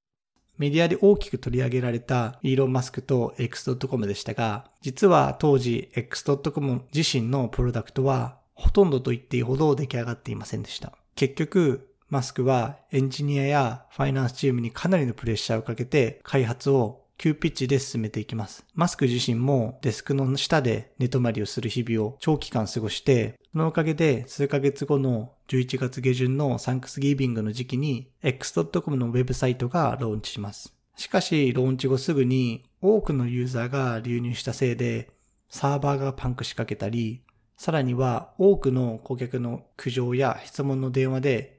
[0.57, 10.93] メディアで大きく取り上げられたイーロン・マスクと X.com でしたが、実は当時 X.com 自身のプロダクトはほとんどと言っていいほど出来上がっていませんでした。
[11.15, 18.65] 結局、マスクはエンジニアやファイナンスチームにかなりのプレッシャーをかけて開発を急ピッチで進めていきます。
[18.73, 30.73] マスク自身もデスクの下で寝泊まりをする日々を長期間過ごして、そのおかげで数ヶ月後の11月下旬のサンクスギービングの時期に X.com のウェブサイトがローンチします。
[30.95, 35.09] しかし、ローンチ後すぐに多くのユーザーが流入したせいで、
[35.49, 37.21] サーバーがパンクしかけたり、
[37.57, 41.55] さらには多くの顧客の苦情や質問の電話で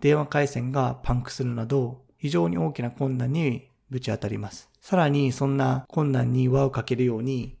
[0.00, 4.68] 電話回線がパンクするなど非常に大きな困難にぶち当たります。
[4.80, 7.56] さらにそんな困難に輪をかけるように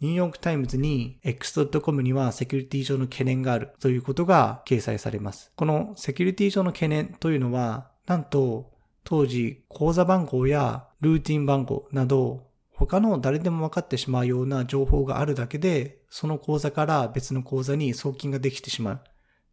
[0.00, 5.52] ニューヨークタイムズに X.com にはセキュリティ上の懸念があるということが掲載されます。
[5.56, 8.72] このセキュリティ上の懸念というのはなんと
[9.04, 19.00] 当時口座番号やルーティン番号など他の誰でも分かってしまうような情報があるだけで、その口座から別の口座に送金ができてしまう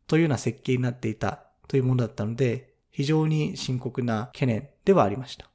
[0.07, 5.49] というような設計になっていたというものだったので、非常に深刻な懸念ではありました。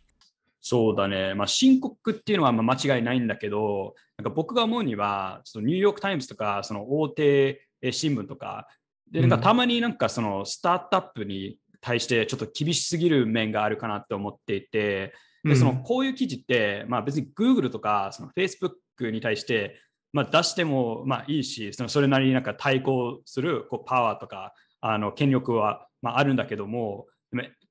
[0.60, 1.34] そうだね。
[1.34, 8.66] まあ、深刻っていうのはまあ間違いないんだけど、なんか僕が思うには、ちょっとニューヨーク・タイムズとか、その大手え新聞とか、
[9.10, 19.80] で、なんかうんたまになんかそのスタートアップに対してちょっと厳しすぎる面があるかなと思っていて、でそのこういう記事って、まあ、別に Google とかその Facebook に対して、
[20.12, 27.06] まあ、出してもまあいいし、そのそれなりになんか対抗するこうパワーとかあの権力はまああるんだけども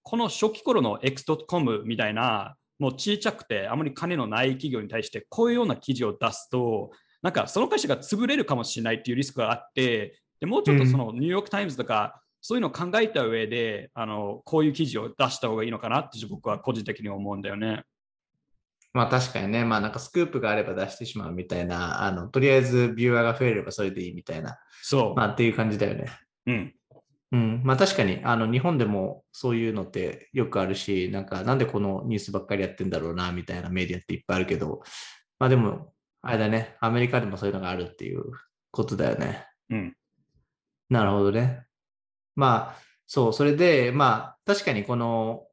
[0.04, 17.84] この初期頃の X.com みたいな、もう小さくてあまり金のない企業に対してこういうような記事を出すと、なんかその会社が潰れるかもしれないっていうリスクがあって、でもうちょっとそのニューヨーク・タイムズとか、そういうのを考えた上であの、こういう記事を出した方がいいのかなって僕は個人的に思うんだよね。
[18.94, 25.16] まあ確かにね、まあなんかスクープがあれば出してしまうみたいな、あの、とりあえずビューアーが増えればそれでいいみたいな、そう。
[25.16, 26.08] まあっていう感じだよね。
[26.46, 26.74] うん。
[27.32, 27.62] うん。
[27.64, 34.82] まあ確かに、あの、日本でもそういうのってよくあるし、なんかなんでこのニュースばっかりやってんだろうな、みたいなメディアっていっぱいあるけど、
[35.40, 38.24] まあでも、あれだね、アメリカでもそういうのがあるっていう
[38.72, 39.46] ことだよね。
[39.70, 39.96] うん。
[40.90, 41.66] なるほどね。
[42.36, 45.48] まあ、そう、それで、まあ、確かにこの、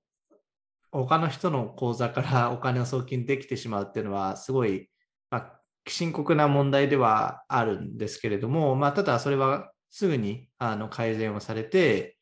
[0.93, 4.89] 他の人の口座から お金を送金できてしまうっていうのは、すごい、
[5.31, 12.19] まあ、深刻な問題ではあるんですけれども、まあ、ただそれはすぐにあの改善をされて、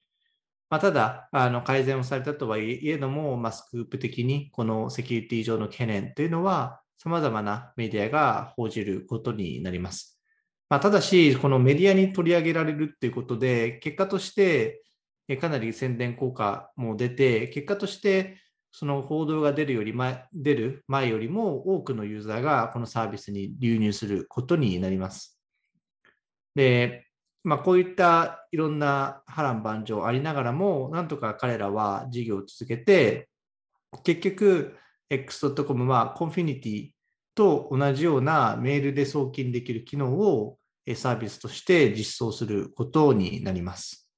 [0.69, 10.21] まあ、ただ、あの改善をされたとはいえども、まあ、スクープ的にこのセキュリティ上の懸念というのは、様々なメディアが報じることになります。
[10.69, 14.83] まあ、ただし、このメディアに取り上げられるっていうことで、結果として、
[15.41, 18.37] かなり宣伝効果も出て、結果として、
[18.71, 25.41] その報道が出るより前、出る前よりも多くのユーザーがこのサービスに流入することになります。
[26.55, 27.07] で、
[27.45, 33.29] まあ、こういったいろんな波乱万丈ありながらも、なんとか彼らは事業を続けて、
[34.05, 34.77] 結局、
[35.11, 36.91] X.com はコンフィニティ
[37.35, 44.09] と同じようなメールで送金できる機能をえサービスとして実装することになります。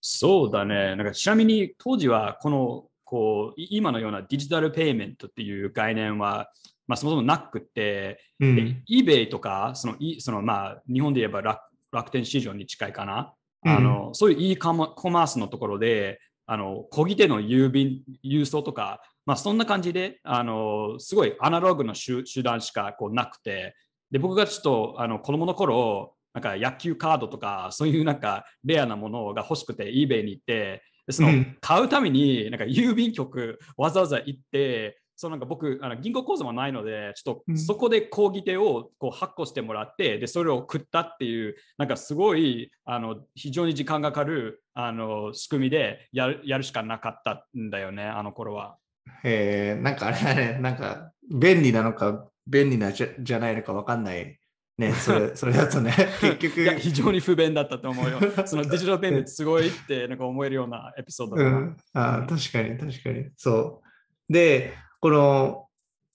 [0.00, 0.96] そうだね。
[0.96, 6.50] なんかちなみに当時はこのこうい今のようなデジタルペイメントっていう概念は、
[6.86, 11.60] まあ、そもそもなくって、うんで eBay とかそのいその、まあ、日本で言えば楽
[11.94, 13.34] 楽天市場に近いかな、
[13.64, 23.74] あのそういう e コマコマースのところであの小切手の郵便郵送とか、まあ、そんな感じであのすごいアナログの手手段しかこうなくて
[24.10, 31.56] で僕がちょっとあの子供の頃なんか野球カードとかそういうなんかレアなものが欲しくて eBay に行ってでそのうん。
[31.60, 48.76] 買うためになんか郵便局わざわざ行ってそうなんか僕あの銀行口座もないのでちょっうんとそこで講義手をこう発行してもらってでそれを送ったっていうなんかすごいあの非常に時間がかかるあの仕組みでやるやるしかなかったんだよねあの頃は。
[49.24, 54.38] えーなんかあれだね、 なんか便利なのか便利なじゃじゃないのかわかんない
[54.76, 56.60] ね、それ それだとね、結局。
[56.60, 58.18] いや非常に不便だったと思うよ。
[58.44, 61.50] そのデジタルペイメントすごいってなんか思えるようなエピソードだな。
[61.50, 63.30] うん、あー確かに確かに。
[63.36, 63.82] そ
[64.28, 64.32] う。
[64.32, 64.74] で、
[65.04, 65.68] この、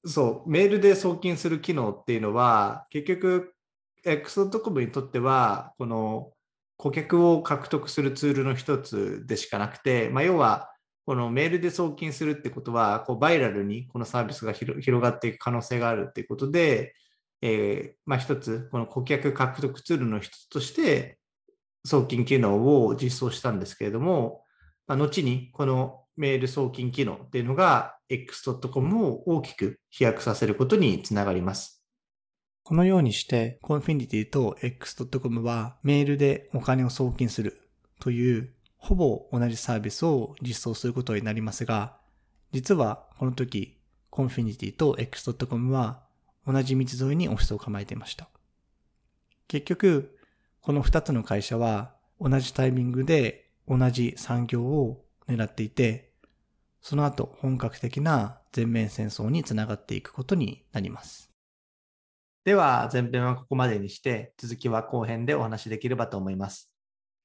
[0.04, 3.54] そう、メールで送金する機能っていうのは、結局、
[4.04, 6.32] X.com にとっては、この
[6.76, 10.72] 顧客を獲得するツールの一つでしかなくて、まあ、要は、
[11.06, 16.96] このメールで送金するってことは、こうバイラルにこのサービスが広がっていく可能性があるっていうことで、
[17.44, 21.20] えーまあ、一つ、この顧客獲得ツールの一つとして、
[21.86, 24.42] 送金機能を実装したんですけれども、
[24.88, 31.82] まあ、後にこのメール送金機能っていうのが X.com を大きく飛躍させることにつながります。
[32.64, 37.62] このようにして、コンフィニティと X.com はメールでお金を送金する
[38.02, 41.98] というほぼ同じサービスを実装することになりますが、
[42.52, 43.78] 実はこの時、
[44.10, 46.04] コンフィニティと X.com は
[46.46, 48.28] 同じ道沿いにオフィスを構えていました。
[49.48, 50.18] 結局、
[50.60, 56.09] この2つの会社は同じタイミングで同じ産業を狙っていて、
[56.82, 61.30] その後本格的な全面戦争につながっていくことになります。
[62.46, 66.72] では前編はここまでにして続きは後編でお話しできればと思います。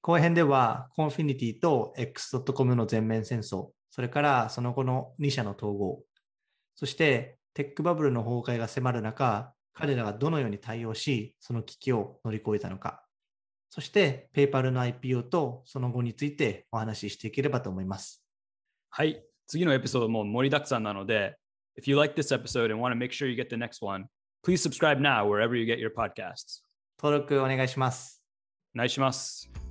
[0.03, 6.03] 後編ではコンフィニティと X.com の全面戦争、それからその後の2社の統合、
[6.75, 13.05] そしてテックバブルの崩壊が迫る中、彼らがどのように対応し、その危機を乗り越えたのか、
[13.75, 18.25] そして、ペイパルの IPO とその後についてお話ししていければと思います。
[18.89, 19.25] はい。
[19.48, 21.36] 次のエピソードも盛りだくさんなので、
[21.80, 24.06] If you like this episode and want to make sure you get the next one,
[24.44, 26.64] please subscribe now wherever you get your podcasts.
[27.02, 28.22] 登録お願いします。
[28.76, 29.63] お願いします。